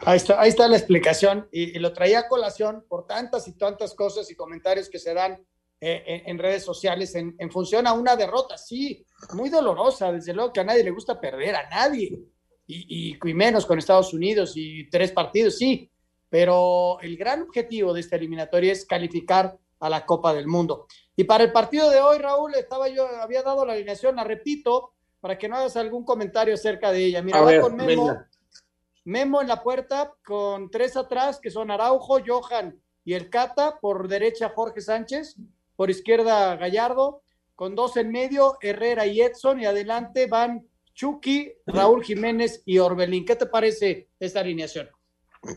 [0.00, 3.52] Ahí está, ahí está la explicación y, y, lo traía a colación por tantas y
[3.52, 5.44] tantas cosas y comentarios que se dan
[5.80, 10.58] eh, en, redes sociales en, función a una derrota, sí, muy dolorosa, desde luego que
[10.58, 12.18] a nadie le gusta perder, a nadie,
[12.66, 15.88] y, y, menos con Estados Unidos y tres partidos, sí,
[16.28, 20.88] pero el gran objetivo de esta eliminatoria es calificar a la Copa del Mundo.
[21.14, 24.94] Y para el partido de hoy, Raúl, estaba yo, había dado la alineación, la repito,
[25.20, 27.22] para que no hagas algún comentario acerca de ella.
[27.22, 28.16] Mira, va con Memo,
[29.04, 34.06] Memo en la puerta, con tres atrás, que son Araujo, Johan y el Cata, por
[34.06, 35.36] derecha Jorge Sánchez,
[35.76, 37.22] por izquierda Gallardo,
[37.54, 43.24] con dos en medio, Herrera y Edson, y adelante van Chucky, Raúl Jiménez y Orbelín.
[43.24, 44.88] ¿Qué te parece esta alineación?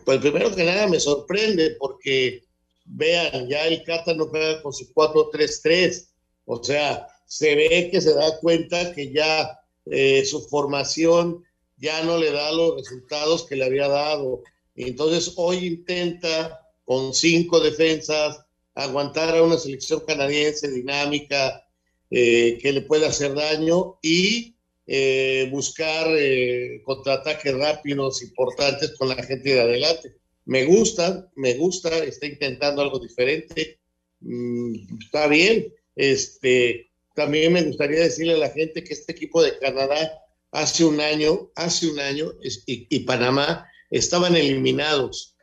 [0.05, 2.43] Pues primero que nada me sorprende porque
[2.85, 6.09] vean, ya el Cata no juega con su 4-3-3,
[6.45, 11.45] o sea, se ve que se da cuenta que ya eh, su formación
[11.77, 14.43] ya no le da los resultados que le había dado.
[14.75, 18.41] Entonces hoy intenta con cinco defensas,
[18.75, 21.65] aguantar a una selección canadiense dinámica
[22.09, 24.53] eh, que le pueda hacer daño y
[24.85, 30.17] eh, buscar eh, contraataques rápidos, importantes con la gente de adelante.
[30.43, 33.79] Me gusta, me gusta, está intentando algo diferente,
[34.19, 35.73] mm, está bien.
[35.95, 40.11] Este, también me gustaría decirle a la gente que este equipo de Canadá
[40.51, 42.33] hace un año, hace un año,
[42.65, 45.35] y Panamá estaban eliminados,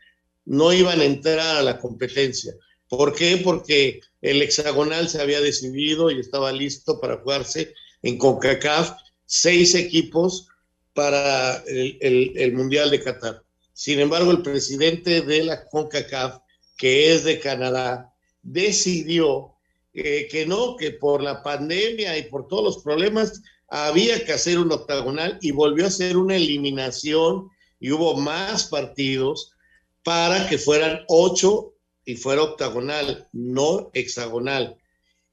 [0.44, 2.54] no iban a entrar a la competencia
[2.88, 3.36] ¿Por qué?
[3.36, 8.92] Porque el hexagonal se había decidido y estaba listo para jugarse en CONCACAF
[9.26, 10.48] seis equipos
[10.94, 13.42] para el, Mundial de Qatar.
[13.74, 16.40] Sin embargo, el presidente de la CONCACAF,
[16.76, 19.54] que es de Canadá, decidió
[20.00, 24.60] eh, que no, que por la pandemia y por todos los problemas había que hacer
[24.60, 27.48] un octagonal y volvió a hacer una eliminación
[27.80, 29.52] y hubo más partidos
[30.04, 34.76] para que fueran ocho y fuera octagonal, no hexagonal.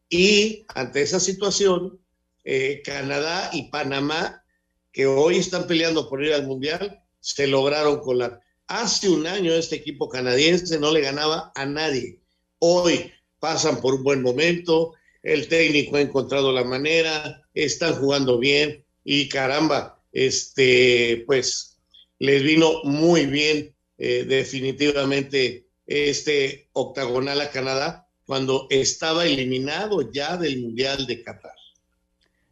[0.09, 1.99] Y ante esa situación,
[2.43, 4.43] eh, Canadá y Panamá,
[4.91, 8.41] que hoy están peleando por ir al Mundial, se lograron colar.
[8.65, 12.19] Hace un año este equipo canadiense no le ganaba a nadie.
[12.57, 13.11] Hoy
[13.45, 19.29] pasan por un buen momento, el técnico ha encontrado la manera, están jugando bien y
[19.29, 21.77] caramba, este, pues
[22.17, 30.63] les vino muy bien eh, definitivamente este octagonal a Canadá cuando estaba eliminado ya del
[30.63, 31.53] Mundial de Qatar.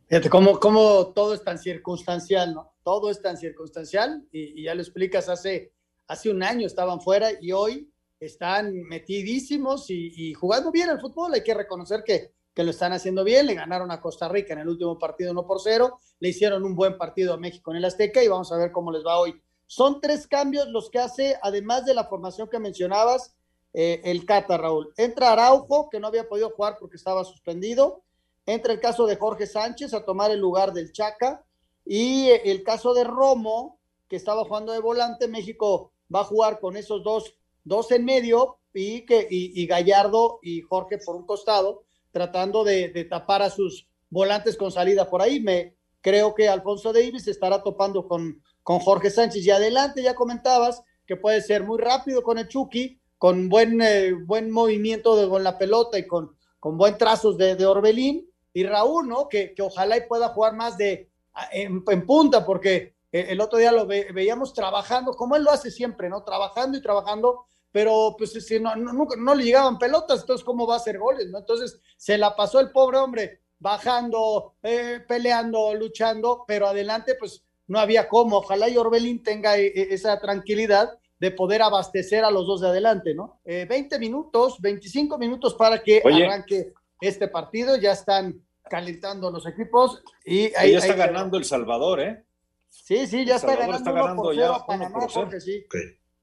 [0.08, 2.71] Fíjate cómo, cómo todo es tan circunstancial, ¿no?
[2.84, 5.73] Todo es tan circunstancial y, ya lo explicas, hace,
[6.06, 7.89] hace un año estaban fuera y hoy
[8.25, 11.33] están metidísimos y, jugando bien al fútbol.
[11.33, 13.45] Hay que reconocer que, que, lo están haciendo bien.
[13.47, 15.99] Le ganaron a Costa Rica en el último partido 1 por 0.
[16.19, 18.91] Le hicieron un buen partido a México en el Azteca y vamos a ver cómo
[18.91, 19.39] les va hoy
[19.75, 23.33] son tres cambios los que hace, además de la formación que mencionabas,
[23.73, 24.93] eh, el Cata, Raúl.
[24.97, 28.03] Entra Araujo, que no había podido jugar porque estaba suspendido.
[28.45, 31.43] Entra el caso de Jorge Sánchez a tomar el lugar del Chaca.
[31.86, 35.27] Y eh, el caso de Romo, que estaba jugando de volante.
[35.27, 40.62] México va a jugar con esos dos, dos en medio y, que, y, Gallardo y
[40.62, 45.39] Jorge por un costado, tratando de, de, tapar a sus volantes con salida por ahí.
[45.39, 49.45] Me creo que Alfonso Davis estará topando con con Jorge Sánchez.
[49.45, 54.13] Y adelante ya comentabas que puede ser muy rápido con el Chucky, con buen, eh,
[54.13, 58.27] buen movimiento de, con la pelota y con, con buen trazos de, Orbelín.
[58.54, 59.27] Y Raúl, ¿no?
[59.27, 61.10] Que, que, ojalá y pueda jugar más de
[61.52, 66.08] en, punta, porque eh, el otro día lo veíamos trabajando, como él lo hace siempre,
[66.08, 66.23] ¿no?
[66.23, 70.76] Trabajando y trabajando, pero pues si no, no, no, le llegaban pelotas, entonces ¿cómo va
[70.76, 71.40] a hacer goles, no?
[71.40, 77.80] Entonces se la pasó el pobre hombre bajando, eh, peleando, luchando, pero adelante pues no
[77.80, 78.38] había cómo.
[78.38, 82.67] Ojalá y Orbelín tenga eh, eh, esa tranquilidad de poder abastecer a los dos de
[82.67, 83.40] adelante, ¿no?
[83.44, 87.78] Eh, 20 minutos, 25 minutos para que arranque este partido.
[87.78, 90.04] Ya están calentando los equipos.
[90.26, 92.24] Y ahí, ya está ganando El Salvador, ¿eh?
[92.69, 95.30] Sí, sí, ya está ganando, está ganando por ya Panamá, por cero.
[95.40, 95.65] sí.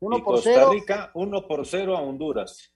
[0.00, 2.72] Uno por Costa Rica, 1 por 0 a Honduras.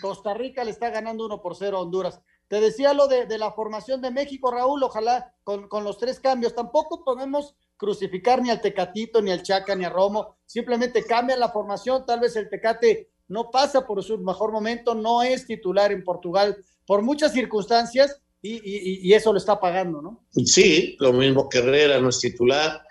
[0.00, 2.20] Costa Rica le está ganando 1 por 0 a Honduras.
[2.48, 6.18] Te decía lo de, de la formación de México, Raúl, ojalá con, con, los tres
[6.18, 6.54] cambios.
[6.54, 10.36] Tampoco podemos crucificar ni al Tecatito, ni al Chaca, ni a Romo.
[10.44, 12.04] Simplemente cambian la formación.
[12.04, 16.56] Tal vez el Tecate no pasa por su mejor momento, no es titular en Portugal
[16.84, 20.26] por muchas circunstancias y, y, y eso lo está pagando, ¿no?
[20.44, 22.82] Sí, lo mismo que Herrera no es titular.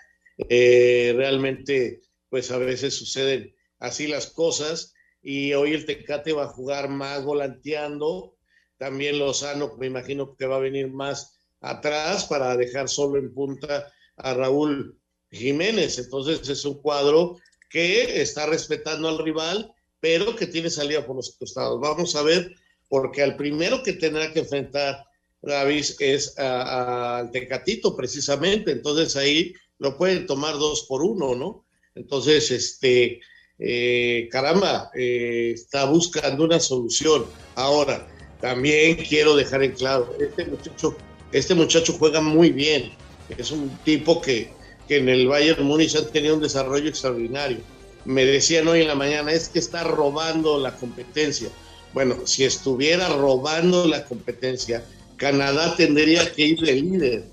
[0.48, 2.00] Eh, realmente,
[2.30, 7.24] pues a veces suceden así las cosas y hoy el Tecate va a jugar más
[7.24, 8.36] volanteando
[8.80, 13.92] también Lozano, me imagino que va a venir más atrás para dejar solo en punta
[14.16, 14.98] a Raúl
[15.30, 15.98] Jiménez.
[15.98, 17.36] Entonces es un cuadro
[17.68, 19.70] que está respetando al rival,
[20.00, 21.78] pero que tiene salida por los costados.
[21.78, 22.54] Vamos a ver,
[22.88, 25.04] porque al primero que tendrá que enfrentar
[25.42, 28.72] Davis es al Tecatito, precisamente.
[28.72, 31.66] Entonces ahí lo pueden tomar dos por uno, ¿no?
[31.94, 33.20] Entonces, este,
[33.60, 37.26] eh, caramba, eh, está buscando una solución.
[37.54, 38.08] Ahora,
[38.40, 40.96] también quiero dejar en claro, este muchacho,
[41.30, 42.92] este muchacho juega muy bien.
[43.36, 44.50] Es un tipo que,
[44.88, 47.58] que en el Bayern Múnich ha tenido un desarrollo extraordinario.
[48.06, 51.50] Me decían hoy en la mañana, es que está robando la competencia.
[51.92, 54.82] Bueno, si estuviera robando la competencia,
[55.16, 57.24] Canadá tendría que ir de líder.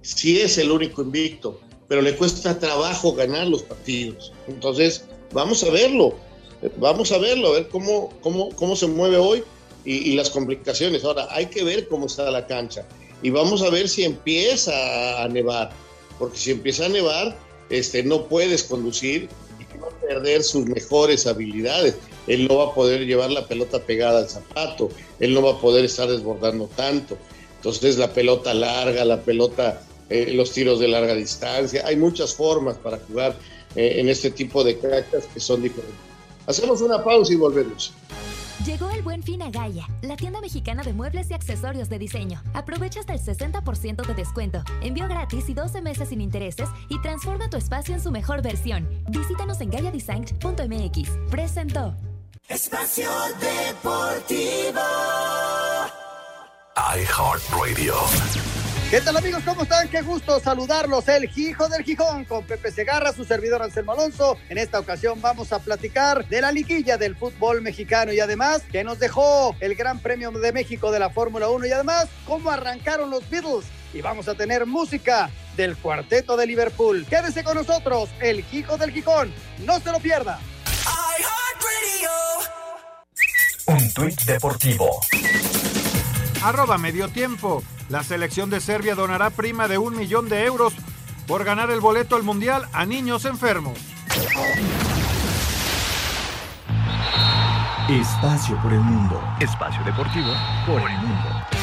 [0.00, 4.32] Sí es el único invicto, pero le cuesta trabajo ganar los partidos.
[4.48, 6.14] Entonces, vamos a verlo,
[6.76, 9.42] vamos a verlo, a ver cómo, cómo, cómo se mueve hoy
[9.84, 11.04] y, las complicaciones.
[11.04, 12.86] Ahora, hay que ver cómo está la cancha
[13.22, 15.70] y vamos a ver si empieza a nevar,
[16.18, 17.36] porque si empieza a nevar,
[17.70, 19.28] este, no puedes conducir
[19.58, 21.96] y va a perder sus mejores habilidades.
[22.26, 25.60] Él no va a poder llevar la pelota pegada al zapato, él no va a
[25.60, 27.16] poder estar desbordando tanto.
[27.56, 32.76] Entonces la pelota larga, la pelota, eh, los tiros de larga distancia, hay muchas formas
[32.76, 33.36] para jugar
[33.76, 35.96] eh, en este tipo de canchas que son diferentes.
[36.46, 37.92] Hacemos una pausa y volvemos.
[38.64, 42.40] Llegó el buen fin a Gaia, la tienda mexicana de muebles y accesorios de diseño.
[42.54, 47.50] Aprovecha hasta el 60% de descuento, envío gratis y 12 meses sin intereses y transforma
[47.50, 48.88] tu espacio en su mejor versión.
[49.08, 51.10] Visítanos en gaiadesign.mx.
[51.28, 51.96] Presentó.
[52.48, 53.08] Espacio
[53.40, 54.80] Deportivo.
[56.76, 57.94] iHeartRadio.
[58.92, 59.42] ¿Qué tal amigos?
[59.46, 59.88] ¿Cómo están?
[59.88, 61.08] Qué gusto saludarlos.
[61.08, 64.36] El Hijo del Gijón con Pepe Segarra, su servidor Anselmo Alonso.
[64.50, 68.84] En esta ocasión vamos a platicar de la liguilla del fútbol mexicano y además que
[68.84, 73.08] nos dejó el Gran Premio de México de la Fórmula 1 y además cómo arrancaron
[73.08, 73.64] los Beatles.
[73.94, 77.06] Y vamos a tener música del cuarteto de Liverpool.
[77.08, 79.32] Quédese con nosotros, el Hijo del Gijón.
[79.64, 80.38] No se lo pierda.
[83.64, 85.00] Un tuit deportivo.
[86.42, 87.62] Arroba medio tiempo.
[87.92, 90.72] La selección de Serbia donará prima de un millón de euros
[91.26, 93.76] por ganar el boleto al Mundial a niños enfermos.
[97.90, 99.22] Espacio por el mundo.
[99.40, 100.32] Espacio deportivo
[100.66, 101.61] por el mundo.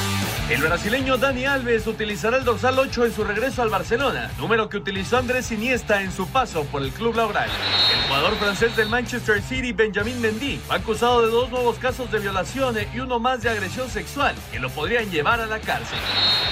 [0.49, 4.77] El brasileño Dani Alves utilizará el dorsal 8 en su regreso al Barcelona, número que
[4.77, 7.47] utilizó Andrés Iniesta en su paso por el club laural.
[7.93, 12.17] El jugador francés del Manchester City, Benjamin Mendy, fue acusado de dos nuevos casos de
[12.17, 15.99] violación y uno más de agresión sexual que lo podrían llevar a la cárcel.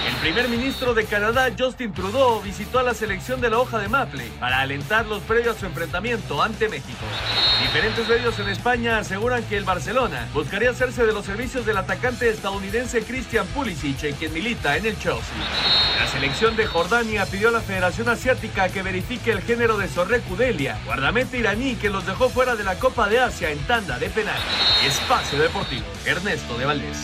[0.07, 3.89] El primer ministro de Canadá, Justin Trudeau, visitó a la selección de la hoja de
[3.89, 7.03] Maple para alentarlos previo a su enfrentamiento ante México.
[7.63, 12.29] Diferentes medios en España aseguran que el Barcelona buscaría hacerse de los servicios del atacante
[12.29, 15.35] estadounidense Christian Pulisic y quien milita en el Chelsea.
[15.97, 20.21] La selección de Jordania pidió a la Federación Asiática que verifique el género de Sorre
[20.21, 24.09] Kudelia, guardameta iraní que los dejó fuera de la Copa de Asia en tanda de
[24.09, 24.39] penal.
[24.85, 26.97] Espacio Deportivo, Ernesto de Valdés.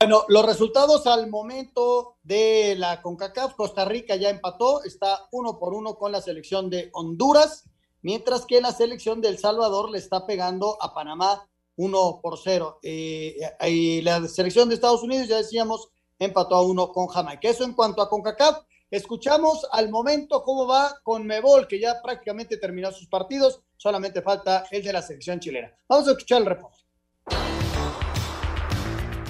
[0.00, 5.74] Bueno, los resultados al momento de la CONCACAF, Costa Rica ya empató, está uno por
[5.74, 7.64] uno con la selección de Honduras,
[8.00, 11.46] mientras que la selección de El Salvador le está pegando a Panamá
[11.76, 12.80] 1 por 0.
[12.82, 13.36] Eh,
[13.68, 17.48] y la selección de Estados Unidos, ya decíamos, empató a 1 con Jamaica.
[17.48, 18.58] Eso en cuanto a CONCACAF.
[18.90, 23.60] Escuchamos al momento cómo va con Mebol, que ya prácticamente terminó sus partidos.
[23.76, 25.76] Solamente falta el de la selección chilena.
[25.88, 26.78] Vamos a escuchar el reporte.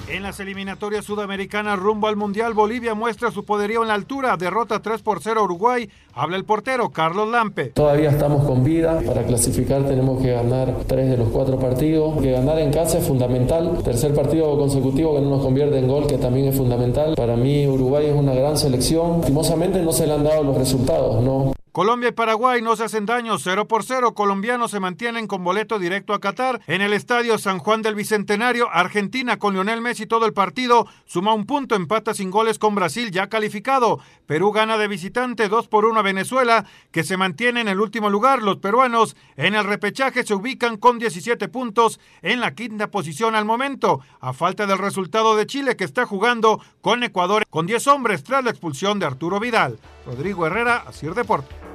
[0.09, 4.37] En las eliminatorias sudamericanas rumbo al Mundial, Bolivia muestra su poderío en la altura.
[4.37, 5.89] Derrota 3 por 0 a Uruguay.
[6.13, 7.71] Habla el portero Carlos Lampe.
[7.71, 9.01] Todavía estamos con vida.
[9.05, 12.21] Para clasificar tenemos que ganar tres de los cuatro partidos.
[12.21, 13.79] Que ganar en casa es fundamental.
[13.83, 17.15] Tercer partido consecutivo que no nos convierte en gol, que también es fundamental.
[17.15, 19.17] Para mí Uruguay es una gran selección.
[19.17, 21.56] Lastimosamente no se le han dado los resultados, ¿no?
[21.77, 24.15] Colombia y Paraguay no se hacen daño, 0 por 0.
[24.15, 26.59] Colombianos se mantienen con boleto directo a Qatar.
[26.65, 31.35] En el estadio San Juan del Bicentenario, Argentina con Lionel Messi todo el partido suma
[31.35, 33.99] un punto, empata sin goles con Brasil ya calificado.
[34.25, 38.09] Perú gana de visitante 2 por 1 a Venezuela, que se mantiene en el último
[38.09, 38.41] lugar.
[38.41, 43.45] Los peruanos en el repechaje se ubican con 17 puntos en la quinta posición al
[43.45, 48.23] momento, a falta del resultado de Chile que está jugando con Ecuador con 10 hombres
[48.23, 49.77] tras la expulsión de Arturo Vidal.
[50.07, 51.66] Rodrigo Herrera, Asir Deporte.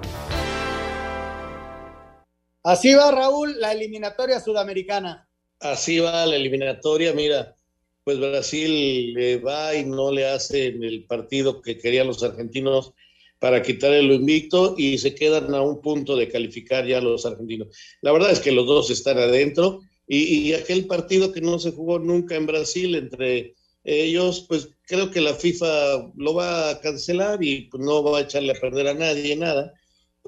[2.62, 5.28] Así va, Raúl, la eliminatoria sudamericana.
[5.58, 7.56] Así va la eliminatoria, mira,
[8.04, 12.92] pues Brasil le va y no le hace el partido que querían los argentinos
[13.38, 17.76] para quitarle lo invicto y se quedan a un punto de calificar ya los argentinos.
[18.00, 21.98] La verdad es que los dos están adentro y, aquel partido que no se jugó
[21.98, 27.68] nunca en Brasil entre ellos, pues creo que la FIFA lo va a cancelar y
[27.72, 29.72] no va a echarle a perder a nadie nada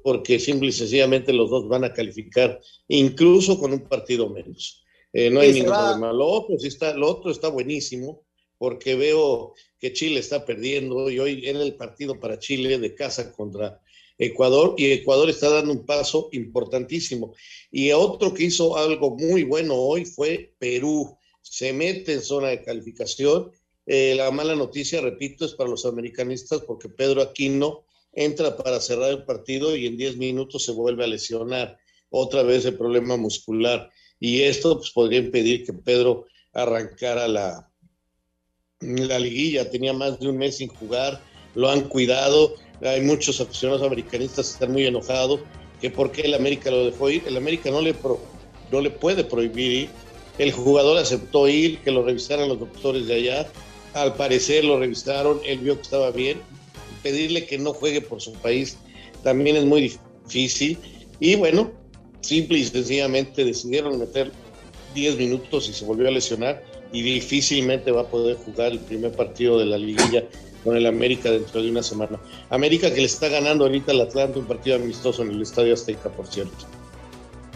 [0.03, 4.84] porque simple y sencillamente los dos van a calificar, incluso con un partido menos.
[5.12, 6.12] Eh, no hay ningún problema.
[6.12, 8.24] Lo otro, sí está, lo otro está buenísimo,
[8.59, 13.32] porque veo que Chile está perdiendo y hoy era el partido para Chile de casa
[13.32, 13.80] contra
[14.18, 17.34] Ecuador y Ecuador está dando un paso importantísimo.
[17.70, 21.16] Y otro que hizo algo muy bueno hoy fue Perú.
[21.42, 23.51] Se mete en zona de calificación.
[23.86, 27.84] Eh, la mala noticia, repito, es para los americanistas porque Pedro Aquino
[28.16, 31.78] entra para cerrar el partido y en 10 minutos se vuelve a lesionar
[32.10, 33.90] otra vez el problema muscular.
[34.20, 37.70] Y esto pues, podría impedir que Pedro arrancara la,
[38.80, 39.70] la liguilla.
[39.70, 41.20] Tenía más de un mes sin jugar,
[41.54, 42.54] lo han cuidado.
[42.82, 45.40] Hay muchos aficionados americanistas que están muy enojados
[45.80, 47.24] que por qué el América lo dejó ir.
[47.26, 47.94] El América no le,
[48.70, 49.88] no le puede prohibir ir.
[50.38, 53.48] El jugador aceptó ir, que lo revisaran los doctores de allá.
[53.92, 56.40] Al parecer lo revisaron, él vio que estaba bien
[57.05, 58.78] pedirle que no juegue por su país
[59.22, 60.78] también es muy difícil.
[61.20, 61.70] Y bueno,
[62.22, 64.32] simple y sencillamente decidieron meter
[64.94, 69.12] 10 minutos y se volvió a lesionar y difícilmente va a poder jugar el primer
[69.12, 70.24] partido de la liguilla
[70.62, 72.18] con el América dentro de una semana.
[72.50, 76.09] América que le está ganando ahorita al Atlanta un partido amistoso en el Estadio Azteca,
[76.09, 76.64] por cierto.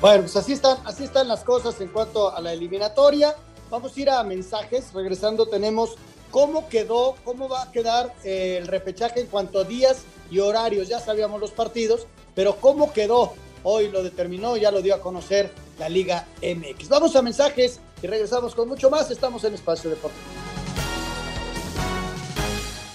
[0.01, 3.35] Bueno, pues así están, así están las cosas en cuanto a la eliminatoria.
[3.71, 4.93] Vamos a ir a mensajes.
[4.93, 5.97] Regresando tenemos
[6.31, 10.89] cómo quedó, cómo va a quedar el repechaje en cuanto a días y horarios.
[10.89, 13.35] Ya sabíamos los partidos, pero cómo quedó.
[13.65, 16.89] Hoy lo determinó, ya lo dio a conocer la Liga MX.
[16.89, 19.11] Vamos a mensajes y regresamos con mucho más.
[19.11, 20.23] Estamos en Espacio Deportivo.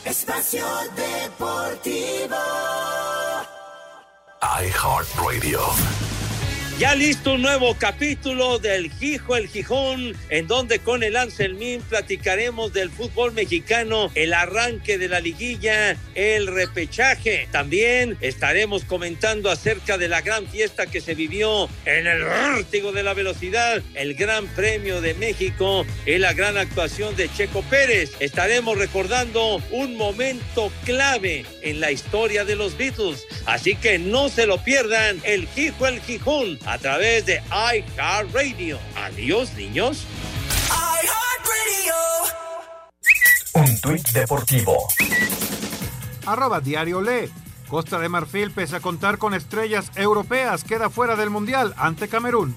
[0.05, 0.65] Espacio
[0.95, 2.35] Deportivo.
[4.41, 5.61] iHeartRadio.
[6.79, 12.73] Ya listo un nuevo capítulo del Gijo el Gijón, en donde con el Anselmín platicaremos
[12.73, 17.47] del fútbol mexicano, el arranque de la liguilla, el repechaje.
[17.51, 23.03] También estaremos comentando acerca de la gran fiesta que se vivió en el vértigo de
[23.03, 28.13] la velocidad, el Gran Premio de México y la gran actuación de Checo Pérez.
[28.19, 33.27] Estaremos recordando un momento clave en la historia de los Beatles.
[33.45, 38.79] Así que no se lo pierdan, el Gijo el Gijón a través de iHeartRadio.
[38.95, 40.05] Adiós, niños.
[43.53, 44.87] Un tuit deportivo.
[46.25, 47.29] Arroba Diario Le.
[47.67, 52.55] Costa de Marfil, pese a contar con estrellas europeas, queda fuera del Mundial ante Camerún.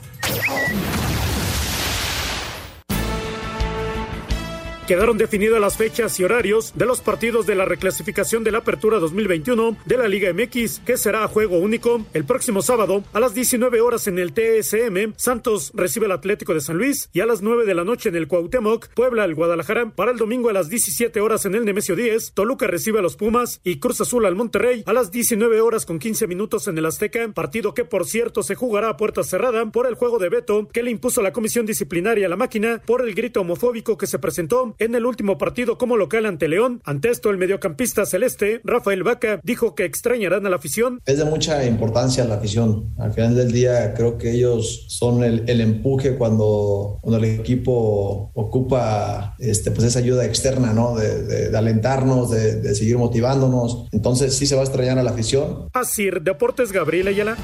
[4.87, 9.01] Quedaron definidas las fechas y horarios de los partidos de la reclasificación de la Apertura
[9.01, 13.35] 2021 de la Liga MX, que será a juego único el próximo sábado a las
[13.35, 15.15] 19 horas en el TSM.
[15.17, 18.15] Santos recibe al Atlético de San Luis y a las 9 de la noche en
[18.15, 19.91] el Cuauhtémoc, Puebla al Guadalajara.
[19.91, 23.17] Para el domingo a las 17 horas en el Nemesio 10, Toluca recibe a los
[23.17, 26.87] Pumas y Cruz Azul al Monterrey a las 19 horas con 15 minutos en el
[26.87, 30.69] Azteca, partido que por cierto se jugará a puerta cerrada por el juego de veto
[30.73, 34.21] que le impuso la comisión disciplinaria a la máquina por el grito homofóbico que se
[34.21, 36.81] presentó en el último partido como local ante León.
[36.85, 41.01] Ante esto, el mediocampista celeste, Rafael Vaca, dijo que extrañarán a la afición.
[41.07, 42.95] Es de mucha importancia la afición.
[42.99, 48.31] Al final del día, creo que ellos son el, el empuje cuando, cuando, el equipo
[48.35, 50.97] ocupa este, pues esa ayuda externa, ¿no?
[50.97, 53.87] De, de, de alentarnos, de, de, seguir motivándonos.
[53.93, 55.69] Entonces, sí se va a extrañar a la afición.
[55.73, 57.37] Así, Deportes Gabriel Ayala.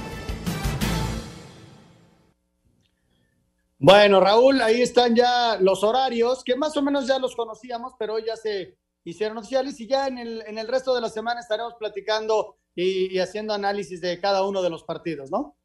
[3.85, 8.15] Bueno, Raúl, ahí están ya los horarios, que más o menos ya los conocíamos, pero
[8.15, 11.41] hoy ya se hicieron oficiales y ya en el, en el resto de la semana
[11.41, 15.57] estaremos platicando y, y haciendo análisis de cada uno de los partidos, ¿no?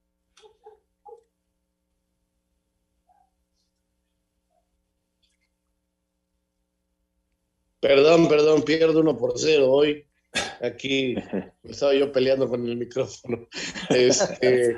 [7.79, 10.07] Perdón, perdón, pierdo uno por cero hoy.
[10.63, 11.13] Aquí
[11.61, 13.47] estaba yo peleando con el micrófono.
[13.91, 14.75] Este,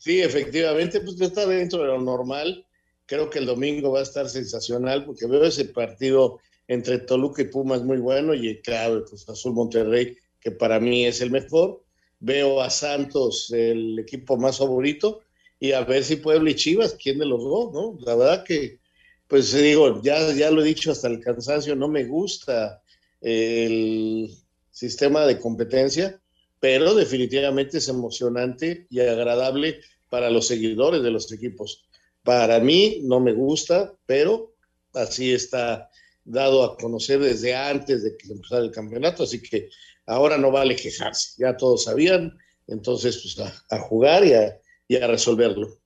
[0.00, 2.66] sí, efectivamente, pues está dentro de lo normal.
[3.06, 7.46] Creo que el domingo va a estar sensacional porque veo ese partido entre Toluca y
[7.46, 11.82] Pumas muy bueno y claro, el Cruz Azul Monterrey, que para mí es el mejor.
[12.20, 15.20] Veo a Santos, el equipo más favorito,
[15.58, 17.98] y a ver si Puebla y Chivas, quién de los dos, ¿no?
[18.04, 18.78] La verdad que,
[19.26, 22.82] pues digo, ya, ya lo he dicho hasta el cansancio, no me gusta
[23.20, 24.30] el
[24.70, 26.19] sistema de competencia,
[26.60, 29.80] pero definitivamente es emocionante y agradable
[30.10, 31.88] para los seguidores de los equipos.
[32.22, 34.54] Para mí no me gusta, pero
[34.92, 35.88] así está
[36.22, 39.70] dado a conocer desde antes de que empezara el campeonato, así que
[40.06, 42.36] ahora no vale quejarse, ya todos sabían,
[42.66, 45.78] entonces pues a, jugar y a, y a resolverlo.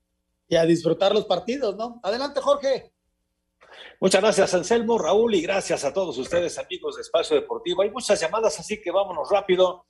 [0.48, 2.00] Y a disfrutar los partidos, ¿no?
[2.02, 2.92] Adelante, Jorge.
[4.00, 7.82] Muchas gracias, Anselmo, Raúl, y gracias a todos ustedes, amigos de Espacio Deportivo.
[7.82, 9.86] Hay muchas llamadas, así que vámonos rápido.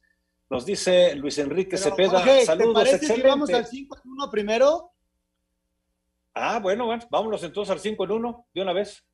[0.50, 2.22] Nos dice Luis Enrique Cepeda.
[2.44, 4.92] saludos, ¿te parece vamos al 5 en 1 primero?
[6.34, 9.04] Ah, bueno, bueno, vámonos entonces al 5 en 1 de una vez.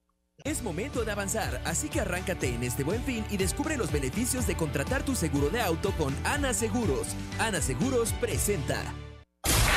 [0.43, 4.47] Es momento de avanzar, así que arráncate en este buen fin y descubre los beneficios
[4.47, 7.09] de contratar tu seguro de auto con Ana Seguros.
[7.39, 8.83] Ana Seguros presenta.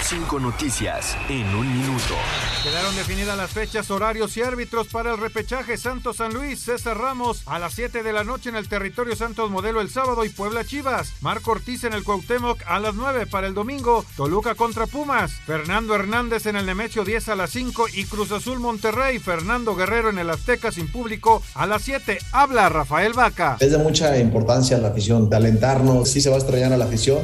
[0.06, 2.14] Cinco noticias en un minuto.
[2.62, 7.42] Quedaron definidas las fechas, horarios y árbitros para el repechaje Santos San Luis, César Ramos
[7.46, 10.66] a las 7 de la noche en el territorio Santos Modelo el sábado y Puebla
[10.66, 11.14] Chivas.
[11.22, 15.32] Marco Ortiz en el Cuauhtémoc a las 9 para el domingo, Toluca contra Pumas.
[15.46, 19.20] Fernando Hernández en el Nemesio 10 a las 5 y Cruz Azul Monterrey.
[19.20, 22.20] Fernando Guerrero en el Azteca sin público a las 7.
[22.34, 23.56] Habla Rafael Vaca.
[23.62, 26.10] Es de mucha importancia la afición, de alentarnos.
[26.10, 27.22] Sí se va a extrañar a la afición.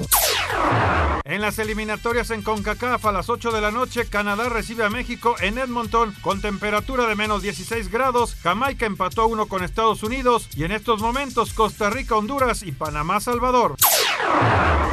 [1.26, 5.36] En las eliminatorias en CONCACAF a las 8 de la noche, Canadá recibe a México
[5.40, 8.36] en Edmonton con temperatura de menos 16 grados.
[8.44, 13.22] Jamaica empató uno con Estados Unidos y en estos momentos Costa Rica, Honduras y Panamá,
[13.22, 13.76] Salvador.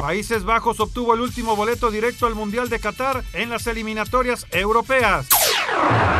[0.01, 5.27] Países Bajos obtuvo el último boleto directo al Mundial de Qatar en las eliminatorias europeas.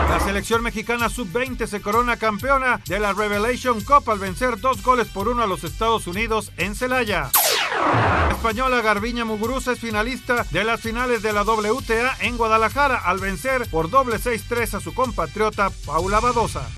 [0.10, 5.08] La selección mexicana sub-20 se corona campeona de la Revelation Cup al vencer dos goles
[5.08, 7.32] por uno a los Estados Unidos en Celaya.
[7.74, 13.20] La española Garbiña Muguruza es finalista de las finales de la WTA en Guadalajara al
[13.20, 16.70] vencer por doble 6-3 a su compatriota Paula Badosa.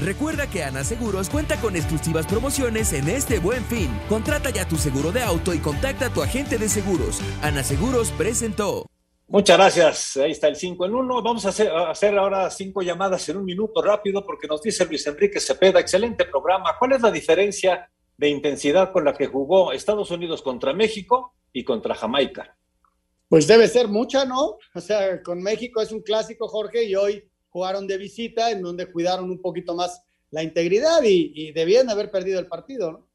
[0.00, 3.90] Recuerda que Ana Seguros cuenta con exclusivas promociones en este buen fin.
[4.08, 7.20] Contrata ya tu seguro de auto y contacta a tu agente de seguros.
[7.42, 8.86] Ana Seguros presentó.
[9.26, 10.16] Muchas gracias.
[10.16, 11.22] Ahí está el 5 en 1.
[11.22, 14.86] Vamos a hacer, a hacer, ahora cinco llamadas en un minuto rápido porque nos dice
[14.86, 15.80] Luis Enrique Cepeda.
[15.80, 16.76] Excelente programa.
[16.78, 21.64] ¿Cuál es la diferencia de intensidad con la que jugó Estados Unidos contra México y
[21.64, 22.56] contra Jamaica?
[23.28, 24.58] Pues debe ser mucha, ¿no?
[24.74, 28.90] O sea, con México es un clásico, Jorge, y hoy jugaron de visita en donde
[28.90, 33.08] cuidaron un poquito más la integridad y, debían haber perdido el partido, ¿no?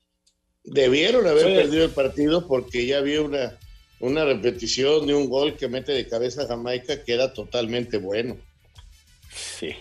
[0.64, 3.60] Debieron haber perdido el partido porque ya había una,
[3.99, 8.38] una repetición de un gol que mete de cabeza a Jamaica que era totalmente bueno.
[9.30, 9.76] Sí.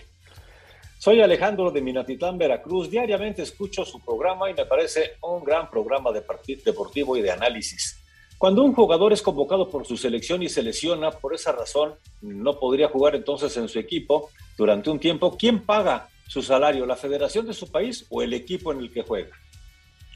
[1.03, 2.89] Soy Alejandro de Minatitlán, Veracruz.
[2.89, 6.23] Diariamente escucho su programa y me parece un gran programa de
[6.63, 7.97] deportivo y de análisis.
[8.37, 12.57] Cuando un jugador es convocado por su selección y se lesiona, por esa razón no
[12.57, 16.85] podría jugar entonces en su equipo durante un tiempo, ¿quién paga su salario?
[16.85, 19.35] ¿La federación de su país o el equipo en el que juega?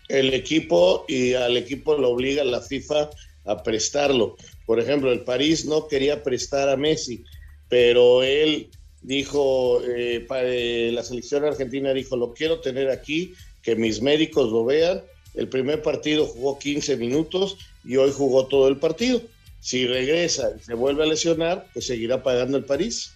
[0.08, 3.10] El equipo y al equipo lo obliga la FIFA
[3.44, 4.38] a prestarlo.
[4.66, 7.26] Por ejemplo, el París no quería prestar a Messi,
[7.68, 8.70] pero él
[9.08, 14.52] dijo, eh, para, eh, la selección argentina dijo, lo quiero tener aquí, que mis médicos
[14.52, 15.02] lo vean.
[15.34, 19.22] El primer partido jugó 15 minutos y hoy jugó todo el partido.
[19.62, 23.14] Si regresa y se vuelve a lesionar, pues seguirá pagando el París.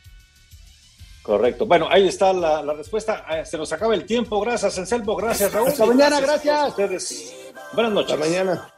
[1.23, 1.65] Correcto.
[1.65, 3.25] Bueno, ahí está la, respuesta.
[3.27, 4.39] Ah, se nos acaba el tiempo.
[4.39, 5.15] Gracias, Anselmo.
[5.17, 5.67] Gracias, Raúl.
[5.67, 6.69] Hasta mañana, gracias.
[6.69, 7.35] ustedes.
[7.73, 8.13] Buenas noches.
[8.13, 8.73] Hasta mañana.